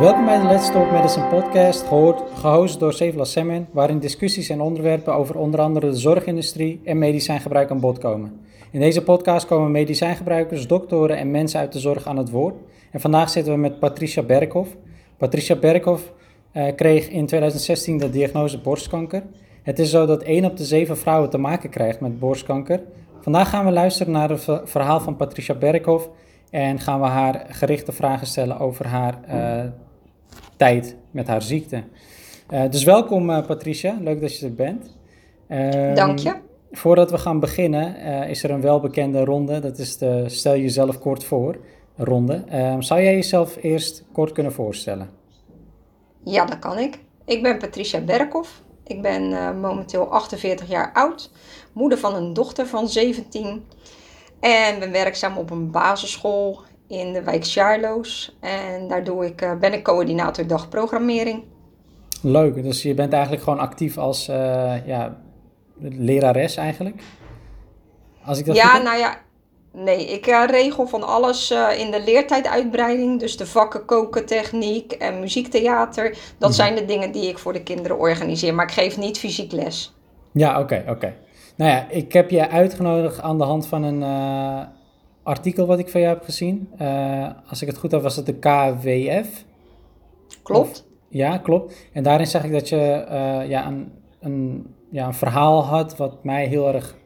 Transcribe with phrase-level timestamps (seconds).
[0.00, 4.60] Welkom bij de Let's Talk Medicine podcast, gehoord, gehost door Sevla Semmen, waarin discussies en
[4.60, 8.40] onderwerpen over onder andere de zorgindustrie en medicijngebruik aan bod komen.
[8.70, 12.54] In deze podcast komen medicijngebruikers, doktoren en mensen uit de zorg aan het woord.
[12.90, 14.76] En vandaag zitten we met Patricia Berkhoff.
[15.16, 16.12] Patricia Berkhoff
[16.52, 19.22] eh, kreeg in 2016 de diagnose borstkanker.
[19.62, 22.82] Het is zo dat 1 op de 7 vrouwen te maken krijgt met borstkanker.
[23.20, 26.08] Vandaag gaan we luisteren naar het verhaal van Patricia Berkhoff
[26.50, 29.70] en gaan we haar gerichte vragen stellen over haar uh,
[30.60, 31.82] tijd met haar ziekte.
[32.50, 34.96] Uh, dus welkom uh, Patricia, leuk dat je er bent.
[35.48, 36.34] Um, Dank je.
[36.72, 37.96] Voordat we gaan beginnen
[38.28, 41.56] is er een welbekende ronde, dat is de stel jezelf kort voor
[41.96, 42.44] ronde.
[42.52, 45.10] Um, zou jij jezelf eerst kort kunnen voorstellen?
[46.24, 46.98] Ja, dat kan ik.
[47.24, 48.62] Ik ben Patricia Berkhoff.
[48.84, 51.30] Ik ben momenteel 48 jaar oud,
[51.72, 53.64] moeder van een dochter van 17
[54.40, 58.36] en ben werkzaam op een basisschool in de wijk Charloes.
[58.40, 61.42] En daar doe ik, uh, ben ik coördinator dagprogrammering.
[62.22, 65.16] Leuk, dus je bent eigenlijk gewoon actief als uh, ja,
[65.78, 67.02] lerares eigenlijk?
[68.24, 69.18] Als ik dat ja, nou ja,
[69.72, 73.20] nee, ik uh, regel van alles in de leertijduitbreiding.
[73.20, 76.18] Dus de vakken koken, techniek en muziektheater.
[76.38, 76.58] Dat mhm.
[76.58, 78.54] zijn de dingen die ik voor de kinderen organiseer.
[78.54, 79.94] Maar ik geef niet fysiek les.
[80.32, 81.14] Ja, oké, oké.
[81.56, 84.02] Nou ja, ik heb je uitgenodigd aan de hand van een
[85.22, 86.68] artikel wat ik van jou heb gezien.
[86.80, 89.44] Uh, als ik het goed heb, was het de KWF.
[90.42, 90.70] Klopt.
[90.70, 91.88] Of, ja, klopt.
[91.92, 96.24] En daarin zag ik dat je uh, ja, een, een, ja, een verhaal had wat
[96.24, 96.96] mij heel erg,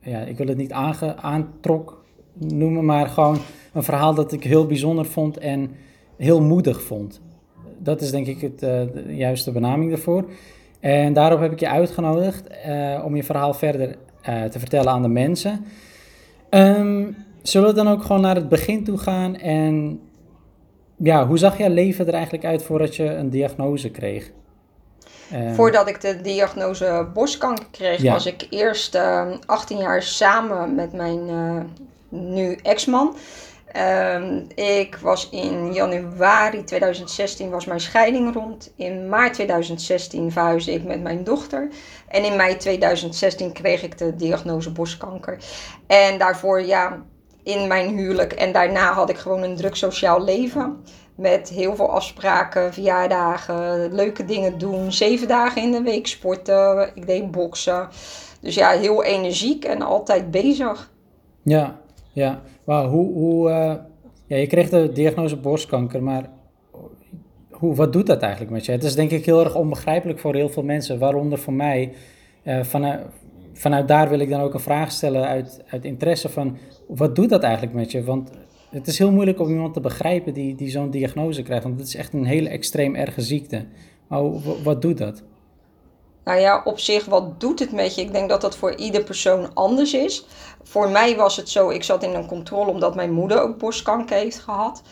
[0.00, 3.38] ja, ik wil het niet aange, aantrok noemen, maar gewoon
[3.72, 5.70] een verhaal dat ik heel bijzonder vond en
[6.16, 7.20] heel moedig vond.
[7.78, 10.30] Dat is denk ik het, de juiste benaming daarvoor.
[10.80, 12.46] En daarop heb ik je uitgenodigd
[13.04, 15.64] om je verhaal verder te vertellen aan de mensen.
[16.50, 19.36] Um, zullen we dan ook gewoon naar het begin toe gaan?
[19.36, 20.00] En
[20.96, 24.30] ja, hoe zag jouw leven er eigenlijk uit voordat je een diagnose kreeg?
[25.32, 28.12] Uh, Voordat ik de diagnose borstkanker kreeg, ja.
[28.12, 28.98] was ik eerst
[29.46, 31.30] 18 jaar samen met mijn
[32.08, 33.16] nu ex-man.
[33.76, 38.72] Um, ik was in januari 2016 was mijn scheiding rond.
[38.76, 41.68] In maart 2016 verhuisde ik met mijn dochter.
[42.08, 45.38] En in mei 2016 kreeg ik de diagnose borstkanker.
[45.86, 47.02] En daarvoor, ja,
[47.42, 50.76] in mijn huwelijk en daarna had ik gewoon een druk sociaal leven.
[51.14, 54.92] Met heel veel afspraken, verjaardagen, leuke dingen doen.
[54.92, 56.90] Zeven dagen in de week sporten.
[56.94, 57.88] Ik deed boksen.
[58.40, 60.90] Dus ja, heel energiek en altijd bezig.
[61.42, 61.80] Ja,
[62.12, 63.74] ja, maar hoe, hoe uh,
[64.26, 66.30] ja, je kreeg de diagnose borstkanker, maar
[67.50, 68.72] hoe, wat doet dat eigenlijk met je?
[68.72, 71.92] Het is denk ik heel erg onbegrijpelijk voor heel veel mensen, waaronder voor mij.
[72.44, 73.00] Uh, vanuit,
[73.62, 76.56] vanuit daar wil ik dan ook een vraag stellen uit, uit interesse van,
[76.86, 78.04] wat doet dat eigenlijk met je?
[78.04, 78.30] Want
[78.70, 81.88] het is heel moeilijk om iemand te begrijpen die, die zo'n diagnose krijgt, want het
[81.88, 83.66] is echt een hele extreem erge ziekte.
[84.06, 84.22] Maar
[84.62, 85.22] wat doet dat?
[86.24, 88.00] Nou ja, op zich, wat doet het met je?
[88.00, 90.26] Ik denk dat dat voor ieder persoon anders is.
[90.62, 94.16] Voor mij was het zo, ik zat in een controle omdat mijn moeder ook borstkanker
[94.16, 94.82] heeft gehad.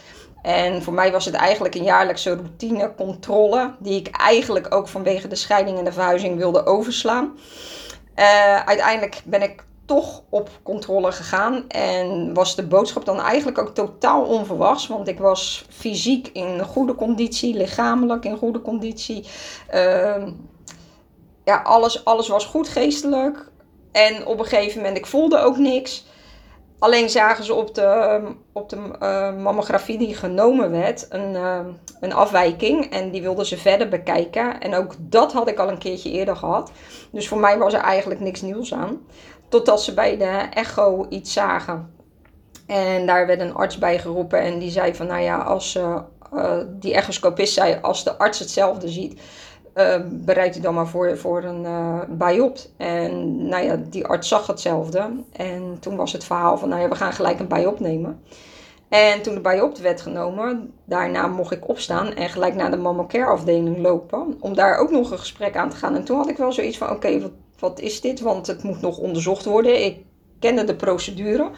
[0.42, 5.34] En voor mij was het eigenlijk een jaarlijkse routinecontrole, die ik eigenlijk ook vanwege de
[5.34, 7.32] scheiding en de verhuizing wilde overslaan.
[8.20, 13.74] Uh, uiteindelijk ben ik toch op controle gegaan en was de boodschap dan eigenlijk ook
[13.74, 19.26] totaal onverwachts, want ik was fysiek in goede conditie, lichamelijk in goede conditie.
[19.74, 20.26] Uh,
[21.44, 23.50] ja, alles, alles was goed geestelijk.
[23.92, 26.04] En op een gegeven moment, ik voelde ook niks.
[26.80, 28.20] Alleen zagen ze op de,
[28.52, 31.58] op de uh, mammografie die genomen werd een, uh,
[32.00, 32.92] een afwijking.
[32.92, 34.60] En die wilden ze verder bekijken.
[34.60, 36.70] En ook dat had ik al een keertje eerder gehad.
[37.10, 38.98] Dus voor mij was er eigenlijk niks nieuws aan.
[39.48, 41.94] Totdat ze bij de echo iets zagen.
[42.66, 44.40] En daar werd een arts bij geroepen.
[44.40, 48.88] En die zei van, nou ja, als uh, die echoscopist zei, als de arts hetzelfde
[48.88, 49.20] ziet
[49.74, 51.64] uh, bereid je dan maar voor, voor een
[52.18, 52.50] uh.
[52.76, 55.10] En nou ja, die arts zag hetzelfde.
[55.32, 58.22] En toen was het verhaal van, nou ja, we gaan gelijk een biop nemen.
[58.88, 63.04] En toen de biop werd genomen, daarna mocht ik opstaan en gelijk naar de mama
[63.06, 64.36] care afdeling lopen.
[64.40, 65.94] Om daar ook nog een gesprek aan te gaan.
[65.94, 68.20] En toen had ik wel zoiets van, oké, wat, wat is dit?
[68.20, 69.84] Want het moet nog onderzocht worden.
[69.84, 69.98] Ik
[70.38, 71.50] kende de procedure.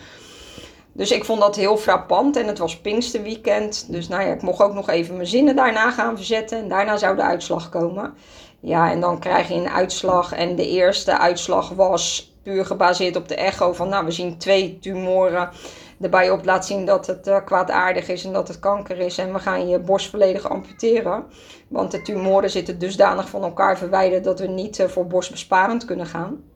[0.92, 3.92] Dus ik vond dat heel frappant en het was Pinksterweekend.
[3.92, 6.58] Dus nou ja, ik mocht ook nog even mijn zinnen daarna gaan verzetten.
[6.58, 8.14] En daarna zou de uitslag komen.
[8.60, 10.32] Ja, en dan krijg je een uitslag.
[10.32, 13.88] En de eerste uitslag was puur gebaseerd op de echo van...
[13.88, 15.50] nou, we zien twee tumoren.
[15.96, 19.18] De op laat zien dat het uh, kwaadaardig is en dat het kanker is.
[19.18, 21.24] En we gaan je borst volledig amputeren.
[21.68, 24.24] Want de tumoren zitten dusdanig van elkaar verwijderd...
[24.24, 26.51] dat we niet uh, voor borstbesparend kunnen gaan.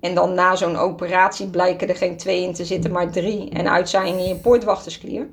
[0.00, 3.50] En dan na zo'n operatie blijken er geen twee in te zitten, maar drie.
[3.50, 5.28] En uit zijn in je poortwachtersklier.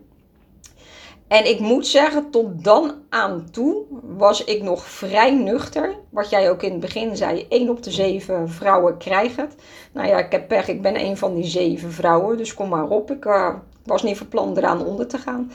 [1.27, 5.95] En ik moet zeggen, tot dan aan toe was ik nog vrij nuchter.
[6.09, 9.55] Wat jij ook in het begin zei, 1 op de 7 vrouwen krijgen het.
[9.91, 12.87] Nou ja, ik heb pech, ik ben een van die 7 vrouwen, dus kom maar
[12.87, 13.11] op.
[13.11, 13.53] Ik uh,
[13.83, 15.51] was niet verpland eraan onder te gaan.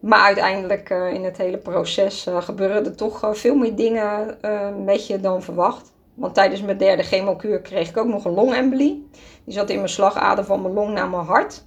[0.00, 4.38] Maar uiteindelijk uh, in het hele proces uh, gebeuren er toch veel meer dingen
[4.84, 5.92] met je dan verwacht.
[6.14, 9.08] Want tijdens mijn derde chemokuur kreeg ik ook nog een longembolie.
[9.44, 11.64] Die zat in mijn slagader van mijn long naar mijn hart.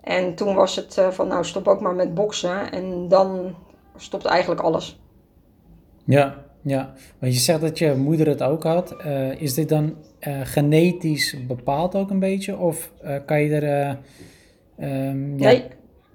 [0.00, 2.72] En toen was het uh, van, nou stop ook maar met boksen.
[2.72, 3.54] En dan
[3.96, 5.00] stopt eigenlijk alles.
[6.04, 6.92] Ja, ja.
[7.18, 8.96] Want je zegt dat je moeder het ook had.
[9.06, 12.56] Uh, is dit dan uh, genetisch bepaald ook een beetje?
[12.56, 12.92] Of
[13.26, 13.98] kan je er...
[14.78, 15.50] Um, ja...
[15.50, 15.64] Nee.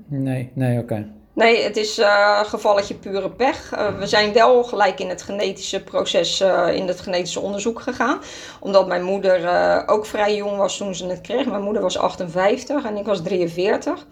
[0.08, 1.08] Nee, nee, oké.
[1.36, 3.74] Nee, het is uh, gevalletje pure pech.
[3.74, 8.22] Uh, we zijn wel gelijk in het genetische proces, uh, in het genetische onderzoek gegaan.
[8.60, 11.46] Omdat mijn moeder ook vrij jong was toen ze het kreeg.
[11.46, 14.06] Mijn moeder was 58 en ik was 43.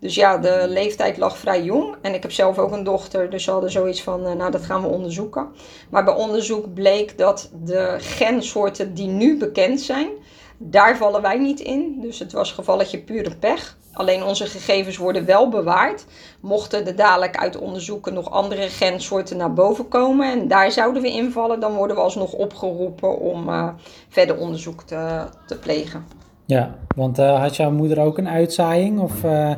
[0.00, 1.94] Dus ja, de leeftijd lag vrij jong.
[2.02, 4.82] En ik heb zelf ook een dochter, dus we hadden zoiets van, nou dat gaan
[4.82, 5.48] we onderzoeken.
[5.90, 10.08] Maar bij onderzoek bleek dat de gensoorten die nu bekend zijn,
[10.58, 11.98] daar vallen wij niet in.
[12.00, 13.76] Dus het was gevalletje pure pech.
[13.92, 16.06] Alleen onze gegevens worden wel bewaard.
[16.40, 21.10] Mochten er dadelijk uit onderzoeken nog andere gensoorten naar boven komen en daar zouden we
[21.10, 23.68] invallen, dan worden we alsnog opgeroepen om uh,
[24.08, 26.06] verder onderzoek te, te plegen.
[26.44, 29.00] Ja, want uh, had jouw moeder ook een uitzaaiing?
[29.00, 29.52] Of, uh...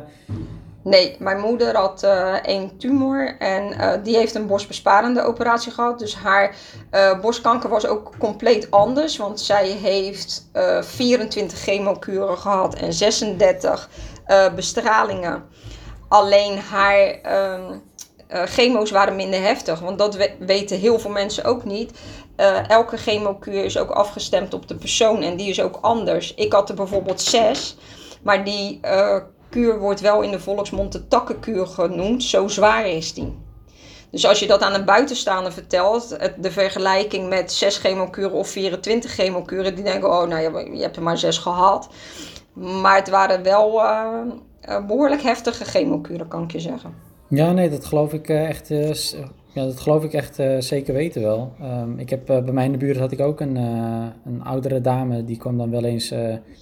[0.83, 5.99] Nee, mijn moeder had uh, één tumor en uh, die heeft een borstbesparende operatie gehad.
[5.99, 6.55] Dus haar
[6.91, 9.17] uh, borstkanker was ook compleet anders.
[9.17, 10.49] Want zij heeft
[10.81, 13.89] 24 chemokuren gehad en 36
[14.55, 15.43] bestralingen.
[16.07, 17.19] Alleen haar
[18.45, 19.79] chemo's waren minder heftig.
[19.79, 21.91] Want dat we weten heel veel mensen ook niet.
[22.67, 26.33] elke chemokuur is ook afgestemd op de persoon en die is ook anders.
[26.33, 27.77] Ik had er bijvoorbeeld zes,
[28.21, 28.79] maar die
[29.79, 32.23] wordt wel in de volksmond de takkenkuur genoemd.
[32.23, 33.37] Zo zwaar is die.
[34.11, 39.11] Dus als je dat aan een buitenstaander vertelt, de vergelijking met 6 chemokuren of 24
[39.11, 41.89] chemokuren, die denken, oh nou, je hebt er maar 6 gehad.
[42.53, 46.93] Maar het waren wel uh, behoorlijk heftige chemokuren, kan ik je zeggen.
[47.27, 48.69] Ja, nee, dat geloof ik uh, echt
[49.53, 51.51] ja, dat geloof ik echt uh, zeker weten wel.
[51.61, 54.43] Um, ik heb, uh, bij mij in de buurt had ik ook een, uh, een
[54.43, 56.07] oudere dame, die kwam dan wel eens,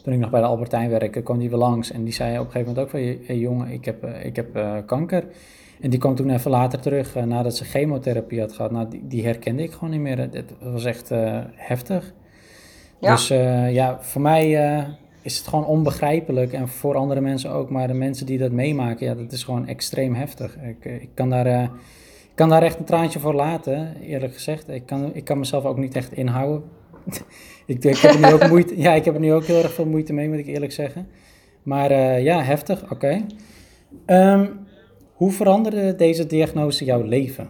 [0.03, 1.91] toen ik nog bij de Albertijn werkte, kwam die weer langs.
[1.91, 4.36] En die zei op een gegeven moment ook van, hé hey, jongen, ik heb, ik
[4.36, 5.24] heb kanker.
[5.81, 8.71] En die kwam toen even later terug, nadat ze chemotherapie had gehad.
[8.71, 10.18] Nou, die, die herkende ik gewoon niet meer.
[10.18, 11.09] Het was echt
[11.56, 12.13] heftig.
[13.00, 13.12] Ja.
[13.12, 13.27] Dus
[13.74, 14.51] ja, voor mij
[15.21, 16.53] is het gewoon onbegrijpelijk.
[16.53, 17.69] En voor andere mensen ook.
[17.69, 20.57] Maar de mensen die dat meemaken, ja, dat is gewoon extreem heftig.
[20.57, 21.69] Ik, ik kan daar
[22.39, 24.69] kan daar echt een traantje voor laten, eerlijk gezegd.
[24.69, 26.63] Ik kan, ik kan mezelf ook niet echt inhouden.
[27.65, 29.74] ik, ik, heb er nu ook moeite, ja, ik heb er nu ook heel erg
[29.74, 31.07] veel moeite mee, moet ik eerlijk zeggen.
[31.63, 33.25] Maar uh, ja, heftig, oké.
[34.06, 34.47] Ehm,
[35.13, 37.50] hoe veranderde deze diagnose jouw leven?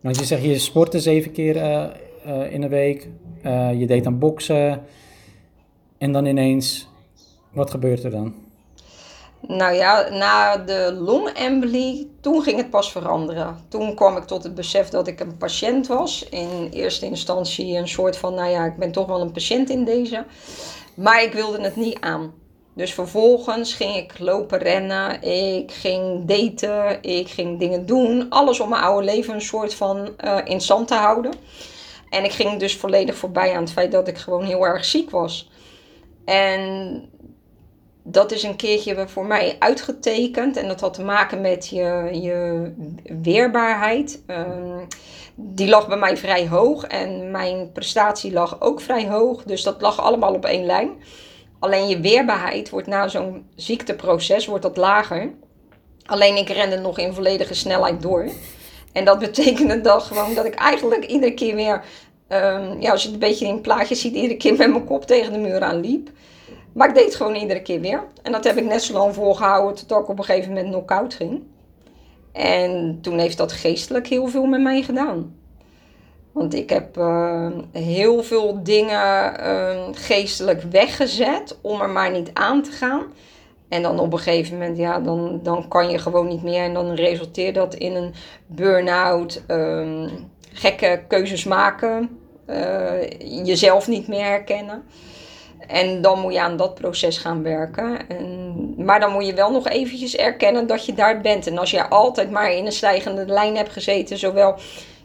[0.00, 1.86] Want je zegt, je sportte zeven keer uh,
[2.26, 3.08] uh, in de week,
[3.76, 4.82] je deed aan boksen.
[5.98, 6.88] En dan ineens,
[7.52, 8.43] wat gebeurt er dan?
[9.48, 13.58] Nou ja, na de longembolie, toen ging het pas veranderen.
[13.68, 16.28] Toen kwam ik tot het besef dat ik een patiënt was.
[16.28, 19.84] In eerste instantie een soort van, nou ja, ik ben toch wel een patiënt in
[19.84, 20.24] deze.
[20.94, 22.32] Maar ik wilde het niet aan.
[22.74, 28.30] Dus vervolgens ging ik lopen rennen, ik ging daten, ik ging dingen doen.
[28.30, 31.32] Alles om mijn oude leven een soort van uh, in stand te houden.
[32.10, 35.10] En ik ging dus volledig voorbij aan het feit dat ik gewoon heel erg ziek
[35.10, 35.50] was.
[36.24, 37.02] En
[38.06, 40.56] dat is een keertje voor mij uitgetekend.
[40.56, 42.70] En dat had te maken met je, je
[43.22, 44.22] weerbaarheid.
[44.26, 44.86] Um,
[45.34, 46.84] die lag bij mij vrij hoog.
[46.84, 49.42] En mijn prestatie lag ook vrij hoog.
[49.42, 50.90] Dus dat lag allemaal op één lijn.
[51.58, 55.30] Alleen je weerbaarheid wordt na zo'n ziekteproces wordt dat lager.
[56.06, 58.28] Alleen ik rende nog in volledige snelheid door.
[58.92, 61.84] En dat betekende dan gewoon dat ik eigenlijk iedere keer weer...
[62.28, 65.06] Um, ja, als je het een beetje in plaatjes ziet, iedere keer met mijn kop
[65.06, 66.10] tegen de muur aan liep.
[66.74, 68.04] Maar ik deed het gewoon iedere keer weer.
[68.22, 71.14] En dat heb ik net zo lang volgehouden tot ik op een gegeven moment knock-out
[71.14, 71.42] ging.
[72.32, 75.36] En toen heeft dat geestelijk heel veel met mij gedaan.
[76.32, 82.62] Want ik heb uh, heel veel dingen uh, geestelijk weggezet om er maar niet aan
[82.62, 83.02] te gaan.
[83.68, 86.62] En dan op een gegeven moment, ja, dan, dan kan je gewoon niet meer.
[86.62, 88.14] En dan resulteert dat in een
[88.46, 90.08] burn-out, uh,
[90.52, 93.02] gekke keuzes maken, eh,
[93.44, 94.82] jezelf niet meer herkennen.
[95.68, 98.08] En dan moet je aan dat proces gaan werken.
[98.08, 98.54] En,
[98.84, 101.46] maar dan moet je wel nog eventjes erkennen dat je daar bent.
[101.46, 104.54] En als je altijd maar in een stijgende lijn hebt gezeten, zowel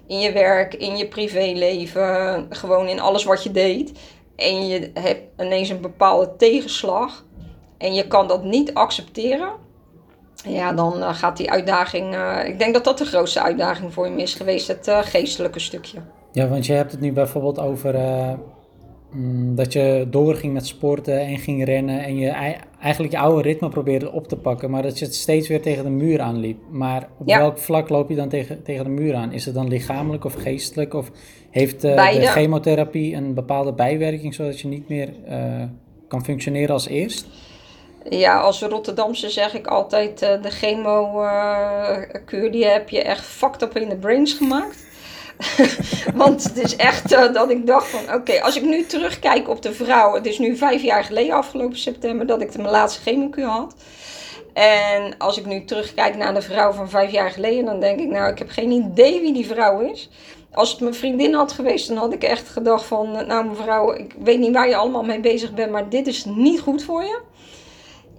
[0.07, 3.91] in je werk, in je privéleven, gewoon in alles wat je deed.
[4.35, 7.25] En je hebt ineens een bepaalde tegenslag.
[7.77, 9.49] En je kan dat niet accepteren.
[10.45, 12.15] ja, dan eh, gaat die uitdaging.
[12.15, 15.59] eh, ik denk dat dat de grootste uitdaging voor hem is geweest, het eh, geestelijke
[15.59, 15.97] stukje.
[16.31, 17.95] Ja, want je hebt het nu bijvoorbeeld over
[19.55, 23.69] dat je doorging met sporten en ging rennen en je ei- eigenlijk je oude ritme
[23.69, 26.57] probeerde op te pakken, maar dat je het steeds weer tegen de muur aanliep.
[26.69, 27.37] Maar op Ja.
[27.37, 29.31] welk vlak loop je dan tegen, tegen de muur aan?
[29.31, 30.93] Is het dan lichamelijk of geestelijk?
[30.93, 31.11] Of
[31.49, 35.63] heeft eh, de chemotherapie een bepaalde bijwerking zodat je niet meer eh,
[36.07, 37.27] kan functioneren als eerst?
[38.09, 43.77] Ja, als Rotterdamse zeg ik altijd: eh, de chemo-kuur die heb je echt fucked up
[43.77, 44.87] in de brains gemaakt.
[46.15, 49.61] Want het is echt eh, dat ik dacht van, oké, als ik nu terugkijk op
[49.61, 50.13] de vrouw.
[50.13, 53.75] Het is nu vijf jaar geleden, afgelopen september, dat ik de mijn laatste chemokuur had.
[54.53, 58.07] En als ik nu terugkijk naar de vrouw van vijf jaar geleden, dan denk ik,
[58.07, 60.09] nou, ik heb geen idee wie die vrouw is.
[60.53, 64.15] Als het mijn vriendin had geweest, dan had ik echt gedacht van, nou mevrouw, ik
[64.23, 67.19] weet niet waar je allemaal mee bezig bent, maar dit is niet goed voor je.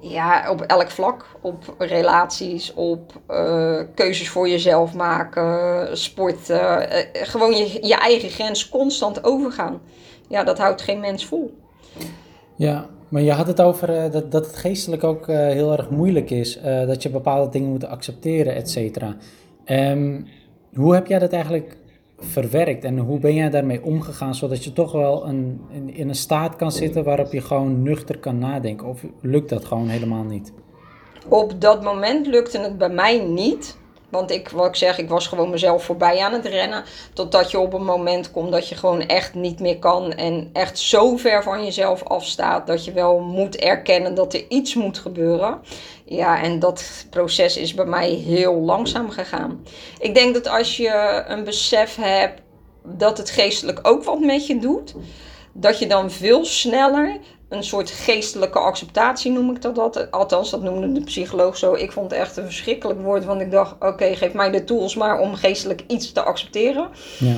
[0.00, 1.26] Ja, op elk vlak.
[1.40, 6.50] Op relaties, op eh, keuzes voor jezelf maken, sport.
[6.50, 9.80] eh, gewoon je, je eigen grens constant overgaan.
[10.28, 11.58] Ja, dat houdt geen mens vol.
[12.56, 16.30] Ja, maar je had het over eh, dat, dat het geestelijk ook heel erg moeilijk
[16.30, 16.58] is.
[16.86, 19.16] dat je bepaalde dingen moet accepteren, et cetera.
[19.64, 20.20] Ehm,
[20.74, 21.76] hoe heb jij dat eigenlijk
[22.20, 26.14] verwerkt en hoe ben jij daarmee omgegaan, zodat je toch wel een, in, in een
[26.14, 28.86] staat kan zitten waarop je gewoon nuchter kan nadenken?
[28.86, 30.52] Of lukt dat gewoon helemaal niet?
[31.28, 33.78] Op dat moment lukte het bij mij niet.
[34.10, 36.84] Want ik, wat ik zeg, ik was gewoon mezelf voorbij aan het rennen.
[37.12, 40.12] Totdat je op een moment komt dat je gewoon echt niet meer kan.
[40.12, 44.74] En echt zo ver van jezelf afstaat dat je wel moet erkennen dat er iets
[44.74, 45.60] moet gebeuren.
[46.04, 49.64] Ja, en dat proces is bij mij heel langzaam gegaan.
[49.98, 52.40] Ik denk dat als je een besef hebt
[52.82, 54.94] dat het geestelijk ook wat met je doet,
[55.52, 57.18] dat je dan veel sneller
[57.50, 60.10] een soort geestelijke acceptatie noem ik dat altijd.
[60.10, 61.74] Althans, dat noemde de psycholoog zo.
[61.74, 64.94] Ik vond het echt een verschrikkelijk woord, want ik dacht: oké, geef mij de tools
[64.94, 66.88] maar om geestelijk iets te accepteren.
[67.18, 67.36] Ja.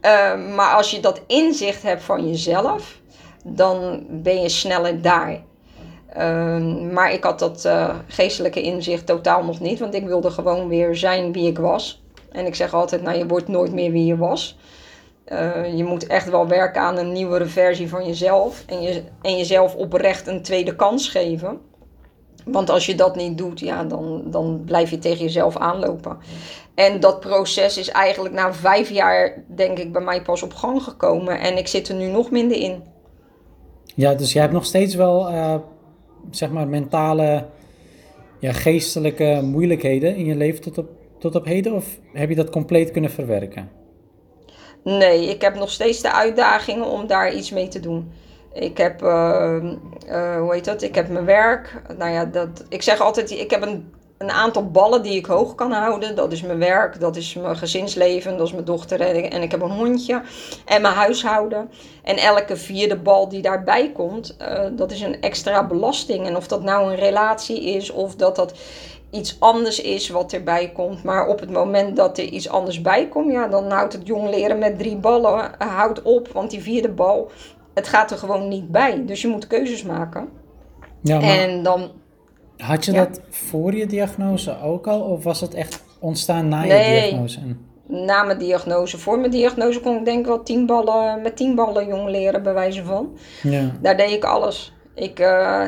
[0.00, 3.00] Uh, maar als je dat inzicht hebt van jezelf,
[3.44, 5.42] dan ben je sneller daar.
[6.16, 10.68] Uh, maar ik had dat uh, geestelijke inzicht totaal nog niet, want ik wilde gewoon
[10.68, 12.02] weer zijn wie ik was.
[12.32, 14.56] En ik zeg altijd: nou, je wordt nooit meer wie je was.
[15.32, 18.64] Uh, je moet echt wel werken aan een nieuwere versie van jezelf.
[18.66, 21.60] En, je, en jezelf oprecht een tweede kans geven.
[22.44, 26.16] Want als je dat niet doet, ja, dan, dan blijf je tegen jezelf aanlopen.
[26.74, 30.82] En dat proces is eigenlijk na vijf jaar, denk ik, bij mij pas op gang
[30.82, 31.40] gekomen.
[31.40, 32.82] En ik zit er nu nog minder in.
[33.94, 35.54] Ja, dus jij hebt nog steeds wel, uh,
[36.30, 37.46] zeg maar, mentale,
[38.38, 40.88] ja, geestelijke moeilijkheden in je leven tot op,
[41.18, 41.72] tot op heden?
[41.72, 43.83] Of heb je dat compleet kunnen verwerken?
[44.84, 48.12] Nee, ik heb nog steeds de uitdagingen om daar iets mee te doen.
[48.52, 49.56] Ik heb, uh,
[50.08, 50.82] uh, hoe heet dat?
[50.82, 51.82] Ik heb mijn werk.
[51.98, 55.54] Nou ja, dat, ik zeg altijd, ik heb een, een aantal ballen die ik hoog
[55.54, 56.16] kan houden.
[56.16, 59.50] Dat is mijn werk, dat is mijn gezinsleven, dat is mijn dochter en, en ik
[59.50, 60.22] heb een hondje.
[60.64, 61.70] En mijn huishouden.
[62.02, 66.26] En elke vierde bal die daarbij komt, uh, dat is een extra belasting.
[66.26, 68.54] En of dat nou een relatie is of dat dat
[69.14, 71.02] iets anders is wat erbij komt.
[71.02, 74.30] Maar op het moment dat er iets anders bij komt, ja, dan houdt het jong
[74.30, 76.28] leren met drie ballen houdt op.
[76.28, 77.30] Want die vierde bal,
[77.74, 79.02] het gaat er gewoon niet bij.
[79.06, 80.28] Dus je moet keuzes maken.
[81.02, 81.90] Ja, maar en dan.
[82.56, 83.04] Had je Ja.
[83.04, 85.00] dat voor je diagnose ook al?
[85.00, 87.38] Of was het echt ontstaan na je diagnose?
[87.86, 91.54] Na mijn diagnose, voor mijn diagnose kon ik denk ik wel tien ballen, met tien
[91.54, 93.16] ballen jong leren, bij wijze van.
[93.42, 93.70] Ja.
[93.80, 94.72] Daar deed ik alles.
[94.94, 95.62] Ik, eh,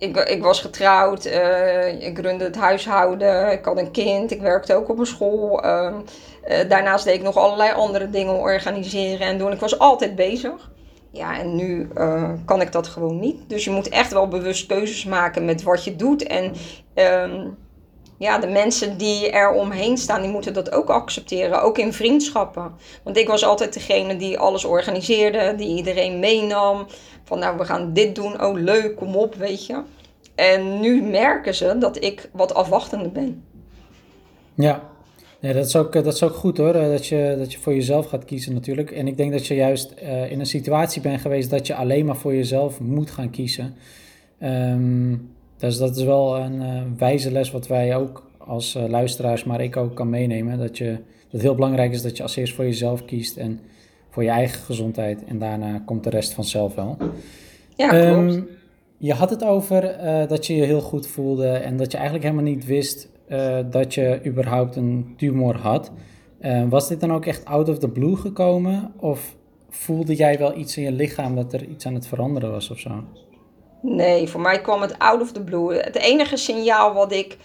[0.00, 4.74] ik, ik was getrouwd, eh, ik runde het huishouden, ik had een kind, ik werkte
[4.74, 5.62] ook op een school.
[5.62, 5.94] ehm,
[6.42, 9.52] eh, daarnaast deed ik nog allerlei andere dingen organiseren en doen.
[9.52, 10.70] Ik was altijd bezig.
[11.10, 13.48] Ja, en nu eh, kan ik dat gewoon niet.
[13.48, 16.22] Dus je moet echt wel bewust keuzes maken met wat je doet.
[16.22, 16.52] En
[16.94, 17.46] ehm,
[18.20, 21.62] ja, de mensen die er omheen staan, die moeten dat ook accepteren.
[21.62, 22.72] Ook in vriendschappen.
[23.02, 26.86] Want ik was altijd degene die alles organiseerde, die iedereen meenam.
[27.24, 28.42] Van nou, we gaan dit doen.
[28.42, 29.82] Oh, leuk, kom op, weet je.
[30.34, 33.44] En nu merken ze dat ik wat afwachtender ben.
[34.54, 34.82] Ja,
[35.40, 37.74] dat, is ook, eh, dat is ook goed hoor, eh, dat je, dat je voor
[37.74, 38.90] jezelf gaat kiezen natuurlijk.
[38.90, 42.04] En ik denk dat je juist eh, in een situatie bent geweest dat je alleen
[42.06, 43.74] maar voor jezelf moet gaan kiezen.
[44.38, 45.12] Ehm,
[45.60, 49.60] dus dat is wel een eh, wijze les wat wij ook als eh, luisteraars, maar
[49.60, 50.58] ik ook kan meenemen.
[50.58, 53.60] Dat, je, dat het heel belangrijk is dat je als eerst voor jezelf kiest en
[54.10, 55.24] voor je eigen gezondheid.
[55.24, 56.96] En daarna komt de rest vanzelf wel.
[57.76, 58.34] Ja, klopt.
[58.34, 58.42] Ehm,
[58.98, 62.26] je had het over eh, dat je je heel goed voelde en dat je eigenlijk
[62.26, 63.08] helemaal niet wist
[63.70, 65.90] dat je überhaupt een tumor had.
[66.40, 68.92] Eh, was dit dan ook echt out of the blue gekomen?
[68.96, 69.36] Of
[69.68, 72.78] voelde jij wel iets in je lichaam dat er iets aan het veranderen was of
[72.78, 73.04] zo?
[73.82, 75.74] Nee, voor mij kwam het out of the blue.
[75.74, 77.36] Het enige signaal wat ik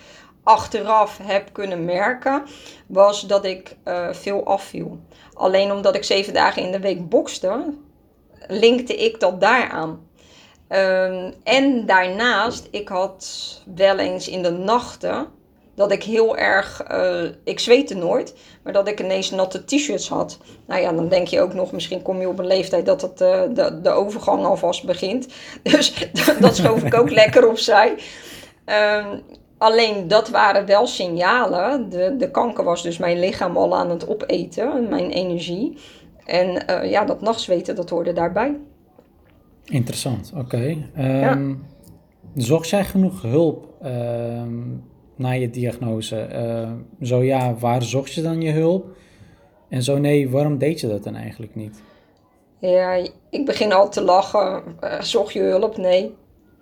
[0.44, 2.44] achteraf heb kunnen merken,
[2.88, 5.00] was dat ik uh, veel afviel.
[5.34, 7.74] Alleen omdat ik zeven dagen in de week bokste,
[8.48, 10.08] linkte ik dat daaraan.
[10.70, 13.26] Um, en daarnaast, ik had
[13.76, 15.28] wel eens in de nachten
[15.76, 20.38] dat ik heel erg, uh, ik zweette nooit, maar dat ik ineens natte t-shirts had.
[20.68, 23.22] Nou ja, dan denk je ook nog, misschien kom je op een leeftijd dat het,
[23.22, 25.28] uh, de, de overgang alvast begint.
[25.64, 27.96] Dus dat schoof ik ook lekker opzij.
[28.66, 29.22] Um,
[29.58, 31.90] alleen dat waren wel signalen.
[31.90, 35.78] De, de kanker was dus mijn lichaam al aan het opeten, mijn energie.
[36.26, 38.58] En uh, ja, dat nachtzweten, dat hoorde daarbij.
[39.66, 40.44] Interessant, oké.
[40.44, 40.90] Okay.
[40.98, 41.50] Um,
[42.34, 42.44] ja.
[42.44, 44.84] Zocht jij genoeg hulp um,
[45.16, 46.28] na je diagnose?
[46.34, 46.72] Uh,
[47.08, 48.86] zo ja, waar zocht je dan je hulp?
[49.70, 51.82] En zo nee, waarom deed je dat dan eigenlijk niet?
[52.60, 52.94] Ja,
[53.30, 54.64] ik begin al te lachen.
[54.84, 55.78] Uh, zocht je hulp?
[55.78, 56.16] Nee.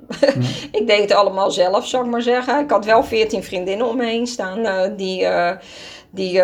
[0.79, 2.63] Ik deed het allemaal zelf, zou ik maar zeggen.
[2.63, 5.27] Ik had wel veertien vriendinnen om me heen staan uh, die,
[6.11, 6.41] die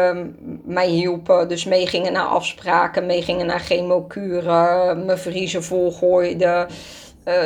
[0.64, 1.48] mij hielpen.
[1.48, 6.68] Dus meegingen naar afspraken, meegingen naar chemokuren, me vriezen volgooiden.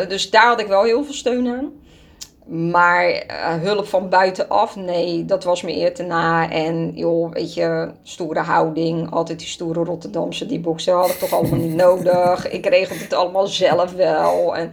[0.07, 1.71] dus daar had ik wel heel veel steun aan.
[2.45, 6.51] Maar uh, hulp van buitenaf, nee, dat was me eer te na.
[6.51, 9.11] En joh, weet je, stoere houding.
[9.11, 12.51] Altijd die stoere Rotterdamse, die boksen had ik toch allemaal niet nodig.
[12.51, 14.55] Ik regelde het allemaal zelf wel.
[14.55, 14.71] En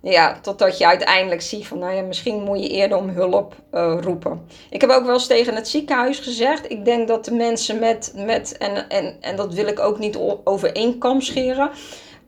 [0.00, 3.98] ja, totdat je uiteindelijk ziet van, nou ja, misschien moet je eerder om hulp uh,
[4.00, 4.46] roepen.
[4.70, 8.12] Ik heb ook wel eens tegen het ziekenhuis gezegd, ik denk dat de mensen met,
[8.16, 11.70] met en, en, en dat wil ik ook niet over één kam scheren.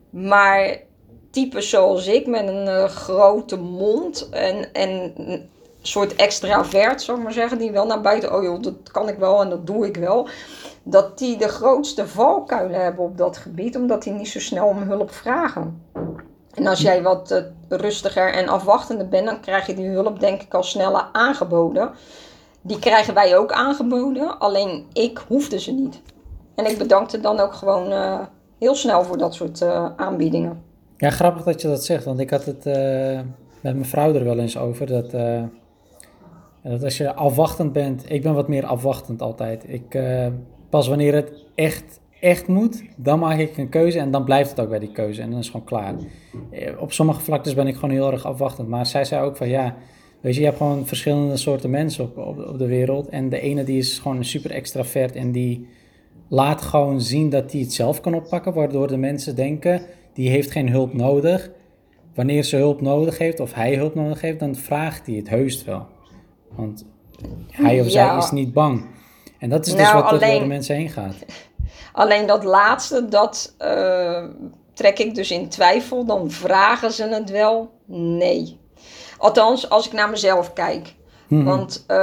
[0.09, 0.77] Maar
[1.29, 5.49] types zoals ik, met een uh, grote mond en, en een
[5.81, 9.17] soort extravert, zou ik maar zeggen, die wel naar buiten, oh joh, dat kan ik
[9.17, 10.27] wel en dat doe ik wel.
[10.83, 14.77] Dat die de grootste valkuilen hebben op dat gebied, omdat die niet zo snel om
[14.77, 15.83] hulp vragen.
[16.53, 20.41] En als jij wat uh, rustiger en afwachtender bent, dan krijg je die hulp denk
[20.41, 21.91] ik al sneller aangeboden.
[22.61, 26.01] Die krijgen wij ook aangeboden, alleen ik hoefde ze niet.
[26.55, 28.19] En ik bedankte dan ook gewoon uh,
[28.59, 29.61] heel snel voor dat soort
[29.95, 30.68] aanbiedingen.
[30.99, 32.73] Ja, grappig dat je dat zegt, want ik had het uh,
[33.61, 34.85] met mijn vrouw er wel eens over.
[34.85, 35.43] Dat, uh,
[36.63, 39.63] dat als je afwachtend bent, ik ben wat meer afwachtend altijd.
[39.67, 40.27] Ik, uh,
[40.69, 44.59] pas wanneer het echt, echt moet, dan maak ik een keuze en dan blijft het
[44.59, 45.95] ook bij die keuze en dan is het gewoon klaar.
[46.79, 49.75] Op sommige vlaktes ben ik gewoon heel erg afwachtend, maar zij zei ook van ja,
[50.21, 53.09] weet je, je hebt gewoon verschillende soorten mensen op, op, op de wereld.
[53.09, 55.67] En de ene die is gewoon super extravert en die
[56.27, 59.81] laat gewoon zien dat hij het zelf kan oppakken, waardoor de mensen denken
[60.19, 61.49] die heeft geen hulp nodig.
[62.15, 65.63] Wanneer ze hulp nodig heeft of hij hulp nodig heeft, dan vraagt hij het heus
[65.63, 65.87] wel.
[66.55, 66.85] Want
[67.51, 68.85] hij of zij is niet bang.
[69.37, 71.15] En dat is dus nou, wat alleen, door de mensen heen gaat.
[71.93, 74.23] Alleen dat laatste, dat uh,
[74.73, 76.05] trek ik dus in twijfel.
[76.05, 77.71] Dan vragen ze het wel?
[77.85, 78.59] Nee.
[79.17, 80.95] Althans, als ik naar mezelf kijk.
[81.27, 81.43] Mhm.
[81.43, 81.97] Want uh,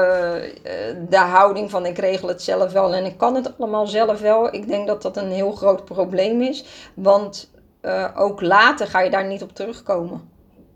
[1.08, 4.54] de houding van ik regel het zelf wel en ik kan het allemaal zelf wel.
[4.54, 6.64] Ik denk dat dat een heel groot probleem is.
[6.94, 7.50] Want
[7.86, 10.20] uh, ook later ga je daar niet op terugkomen.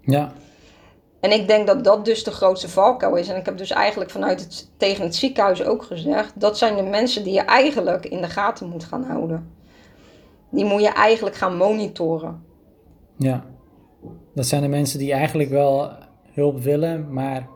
[0.00, 0.32] Ja.
[1.20, 3.28] En ik denk dat dat dus de grootste valkuil is.
[3.28, 6.40] En ik heb dus eigenlijk vanuit het, tegen het ziekenhuis ook gezegd...
[6.40, 9.52] dat zijn de mensen die je eigenlijk in de gaten moet gaan houden.
[10.50, 12.44] Die moet je eigenlijk gaan monitoren.
[13.16, 13.44] Ja,
[14.34, 15.90] dat zijn de mensen die eigenlijk wel
[16.32, 17.12] hulp willen...
[17.12, 17.48] maar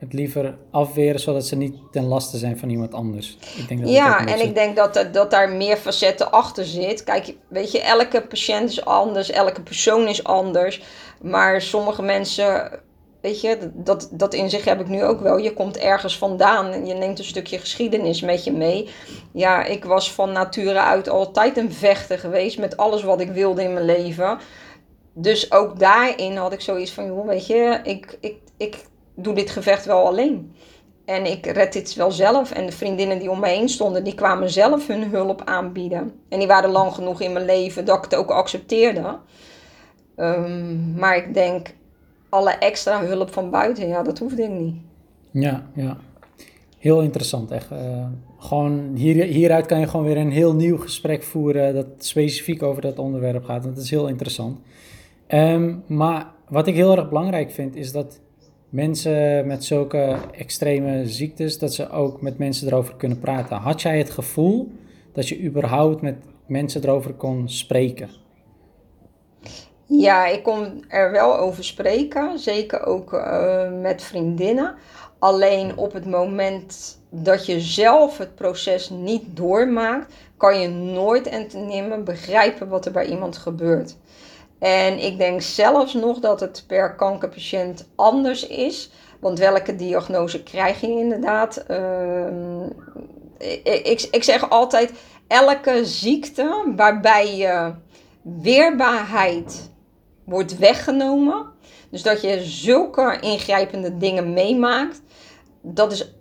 [0.00, 3.38] het liever afweren, zodat ze niet ten laste zijn van iemand anders.
[3.56, 7.04] Ik denk dat ja, en ik denk dat, dat daar meer facetten achter zit.
[7.04, 10.82] Kijk, weet je, elke patiënt is anders, elke persoon is anders.
[11.22, 12.80] Maar sommige mensen,
[13.20, 15.38] weet je, dat, dat in zich heb ik nu ook wel.
[15.38, 18.88] Je komt ergens vandaan en je neemt een stukje geschiedenis met je mee.
[19.32, 23.62] Ja, ik was van nature uit altijd een vechter geweest met alles wat ik wilde
[23.62, 24.38] in mijn leven.
[25.14, 28.88] Dus ook daarin had ik zoiets van, joh, weet je, ik, ik, ik
[29.22, 30.52] doe dit gevecht wel alleen.
[31.04, 32.52] En ik red dit wel zelf.
[32.52, 36.12] En de vriendinnen die om me heen stonden, die kwamen zelf hun hulp aanbieden.
[36.28, 39.18] En die waren lang genoeg in mijn leven dat ik het ook accepteerde.
[40.16, 41.74] Um, maar ik denk,
[42.28, 44.74] alle extra hulp van buiten, ja, dat hoefde ik niet.
[45.30, 45.96] Ja, ja.
[46.78, 47.70] Heel interessant, echt.
[47.70, 48.06] Uh,
[48.38, 52.82] gewoon hier, hieruit kan je gewoon weer een heel nieuw gesprek voeren dat specifiek over
[52.82, 53.62] dat onderwerp gaat.
[53.62, 54.58] Dat is heel interessant.
[55.28, 58.20] Um, maar wat ik heel erg belangrijk vind, is dat
[58.70, 63.56] mensen met zulke extreme ziektes, dat ze ook met mensen erover kunnen praten.
[63.56, 64.72] Had jij het gevoel
[65.12, 68.08] dat je überhaupt met mensen erover kon spreken?
[69.86, 74.74] Ja, ik kon er wel over spreken, zeker ook uh, met vriendinnen.
[75.18, 81.48] Alleen op het moment dat je zelf het proces niet doormaakt, kan je nooit en
[81.48, 83.96] te begrijpen wat er bij iemand gebeurt.
[84.60, 88.90] En ik denk zelfs nog dat het per kankerpatiënt anders is.
[89.20, 91.56] Want welke diagnose krijg je inderdaad?
[91.56, 92.64] Ehm,
[93.62, 94.92] ik, ik, zeg altijd:
[95.26, 97.72] elke ziekte waarbij je
[98.22, 99.70] weerbaarheid
[100.24, 101.46] wordt weggenomen.
[101.90, 105.02] Dus dat je zulke ingrijpende dingen meemaakt.
[105.62, 106.12] Dat is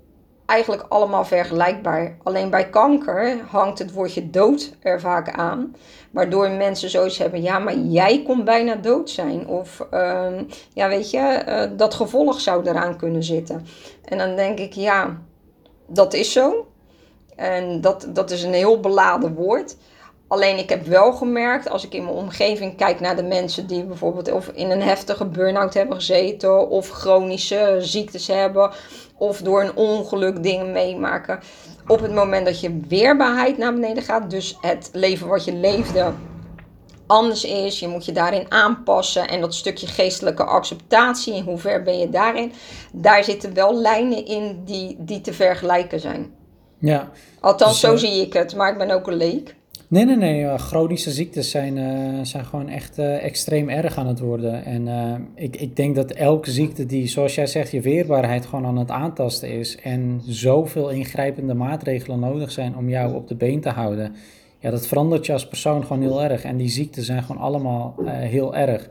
[0.50, 2.18] eigenlijk allemaal vergelijkbaar.
[2.24, 5.76] Alleen bij kanker hangt het woordje dood er vaak aan.
[6.12, 9.48] Waardoor mensen zoiets hebben, ja, maar jij kon bijna dood zijn.
[9.48, 13.66] Of, ehm, ja, weet je, uh, dat gevolg zou eraan kunnen zitten.
[14.06, 15.18] En dan denk ik, ja,
[15.88, 16.68] dat is zo.
[17.36, 19.76] En dat, dat is een heel beladen woord.
[20.30, 23.84] Alleen ik heb wel gemerkt, als ik in mijn omgeving kijk naar de mensen die
[23.84, 28.72] bijvoorbeeld of in een heftige burn-out hebben gezeten, of chronische ziektes hebben,
[29.18, 31.40] of door een ongeluk dingen meemaken.
[31.88, 36.14] Op het moment dat je weerbaarheid naar beneden gaat, dus het leven wat je leefde
[37.08, 42.00] anders is, je moet je daarin aanpassen en dat stukje geestelijke acceptatie, in hoever ben
[42.00, 42.52] je daarin,
[42.92, 46.34] daar zitten wel lijnen in die, die te vergelijken zijn.
[46.80, 47.10] Ja.
[47.40, 49.56] Althans, dus, zo uh, zie ik het, maar ik ben ook een leek.
[49.90, 50.42] Nee, nee, nee.
[50.42, 54.66] Uh, chronische ziektes zijn, uh, zijn gewoon echt uh, extreem erg aan het worden.
[54.66, 54.88] En
[55.36, 58.92] ik, ik denk dat elke ziekte die, zoals jij zegt, je weerbaarheid gewoon aan het
[58.92, 59.78] aantasten is.
[59.78, 64.16] En zoveel ingrijpende maatregelen nodig zijn om jou op de been te houden.
[64.60, 66.44] Ja, dat verandert je als persoon gewoon heel erg.
[66.44, 68.90] En die ziekten zijn gewoon allemaal heel erg.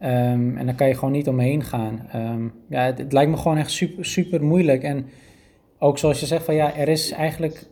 [0.00, 2.08] Um, en daar kan je gewoon niet omheen gaan.
[2.14, 4.82] Um, ja, het, het, lijkt me gewoon echt super, super moeilijk.
[4.82, 5.06] En
[5.78, 7.66] ook zoals je zegt van ja, er is eigenlijk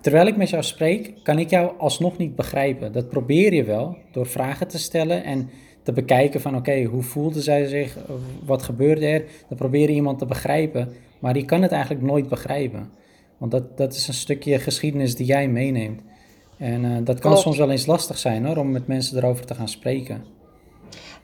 [0.00, 2.92] Terwijl ik met jou spreek, kan ik jou alsnog niet begrijpen.
[2.92, 5.50] Dat probeer je wel door vragen te stellen en
[5.82, 7.96] te bekijken van oké, hoe voelde zij zich,
[8.44, 9.24] wat gebeurde er.
[9.48, 12.90] Dan probeer je iemand te begrijpen, maar die kan het eigenlijk nooit begrijpen.
[13.38, 16.02] Want dat, dat is een stukje geschiedenis die jij meeneemt.
[16.56, 19.54] En uh, dat kan soms wel eens lastig zijn hoor, om met mensen erover te
[19.54, 20.24] gaan spreken.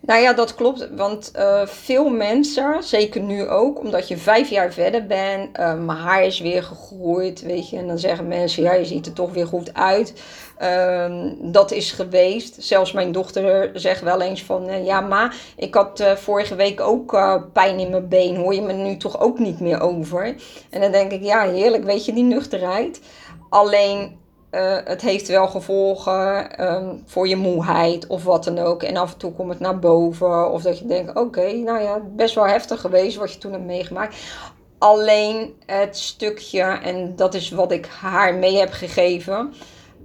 [0.00, 0.88] Nou ja, dat klopt.
[0.96, 5.98] Want uh, veel mensen, zeker nu ook, omdat je vijf jaar verder bent, uh, mijn
[5.98, 7.76] haar is weer gegroeid, weet je.
[7.76, 10.22] En dan zeggen mensen, ja, je ziet er toch weer goed uit.
[10.62, 12.56] Uh, dat is geweest.
[12.58, 17.18] Zelfs mijn dochter zegt wel eens van, uh, ja, ma, ik had vorige week ook
[17.52, 18.36] pijn in mijn been.
[18.36, 20.34] Hoor je me nu toch ook niet meer over?
[20.70, 23.00] En dan denk ik, ja, heerlijk, weet je, die nuchterheid.
[23.48, 24.18] Alleen
[24.50, 28.82] uh, het heeft wel gevolgen um, voor je moeheid of wat dan ook.
[28.82, 30.52] En af en toe komt het naar boven.
[30.52, 33.52] Of dat je denkt, oké, okay, nou ja, best wel heftig geweest wat je toen
[33.52, 34.16] hebt meegemaakt.
[34.78, 39.52] Alleen het stukje, en dat is wat ik haar mee heb gegeven.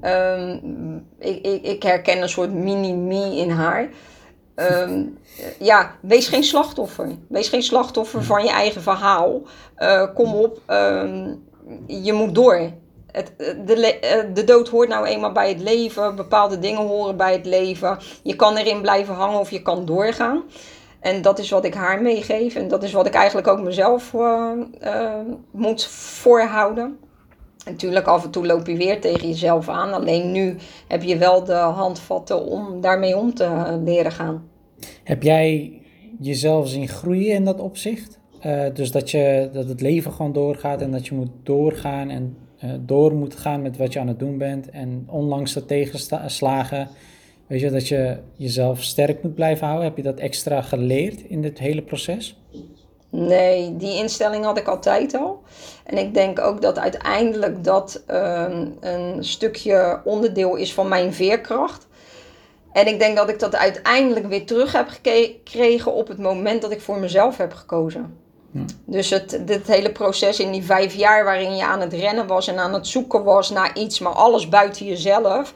[0.03, 3.89] Um, ik, ik, ik, herken een soort mini-me in haar.
[4.55, 5.17] Um,
[5.59, 7.15] ja, wees geen slachtoffer.
[7.27, 9.41] Wees geen slachtoffer van je eigen verhaal.
[9.77, 10.61] Uh, kom op,
[11.87, 12.71] je moet door
[13.11, 13.31] het,
[13.65, 16.15] de, eh, de dood hoort nou eenmaal bij het leven.
[16.15, 17.97] Bepaalde dingen horen bij het leven.
[18.23, 20.43] Je kan erin blijven hangen of je kan doorgaan.
[20.99, 22.55] En dat is wat ik haar meegeef.
[22.55, 24.51] En dat is wat ik eigenlijk ook mezelf uh,
[24.83, 25.13] uh,
[25.51, 26.97] moet voorhouden.
[27.65, 29.93] Natuurlijk, af en toe loop je weer tegen jezelf aan.
[29.93, 30.55] Alleen nu
[30.87, 34.49] heb je wel de handvatten om daarmee om te leren gaan.
[35.03, 35.79] Heb jij
[36.19, 38.19] jezelf zien groeien in dat opzicht?
[38.73, 42.37] Dus dat, je, dat het leven gewoon doorgaat en dat je moet doorgaan en
[42.79, 44.69] door moet gaan met wat je aan het doen bent.
[44.69, 46.89] En ondanks de tegenslagen,
[47.47, 49.87] weet je, dat je jezelf sterk moet blijven houden.
[49.87, 52.35] Heb je dat extra geleerd in dit hele proces?
[53.09, 55.41] Nee, die instelling had ik altijd al.
[55.85, 58.45] En ik denk ook dat uiteindelijk dat uh,
[58.79, 61.87] een stukje onderdeel is van mijn veerkracht.
[62.71, 66.71] En ik denk dat ik dat uiteindelijk weer terug heb gekregen op het moment dat
[66.71, 68.17] ik voor mezelf heb gekozen.
[68.85, 72.47] Dus het, dit hele proces in die vijf jaar waarin je aan het rennen was
[72.47, 75.53] en aan het zoeken was naar iets, maar alles buiten jezelf.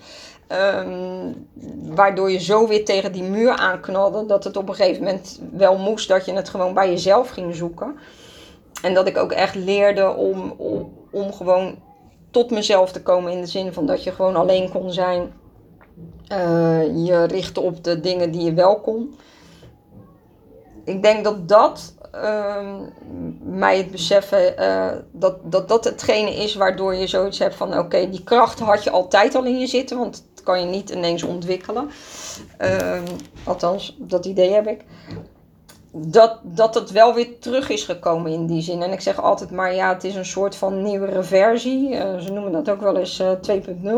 [0.77, 1.47] Um,
[1.83, 5.77] waardoor je zo weer tegen die muur aanknalde dat het op een gegeven moment wel
[5.77, 7.95] moest dat je het gewoon bij jezelf ging zoeken.
[8.81, 10.53] En dat ik ook echt leerde om,
[11.11, 11.75] om, gewoon
[12.31, 15.33] tot mezelf te komen in de zin van dat je gewoon alleen kon zijn.
[16.31, 19.15] Uh, je richtte op de dingen die je wel kon.
[20.83, 22.57] Ik denk dat dat uh,
[23.43, 28.09] mij het beseffen uh, dat, dat dat hetgene is waardoor je zoiets hebt van oké,
[28.09, 31.23] die kracht had je altijd al in je zitten, want dat kan je niet ineens
[31.23, 31.89] ontwikkelen.
[32.61, 33.01] Uh,
[33.43, 34.81] althans, dat idee heb ik.
[35.91, 38.81] Dat, dat het wel weer terug is gekomen in die zin.
[38.81, 41.89] En ik zeg altijd maar ja, het is een soort van nieuwere versie.
[41.89, 43.89] Uh, ze noemen dat ook wel eens 2.0.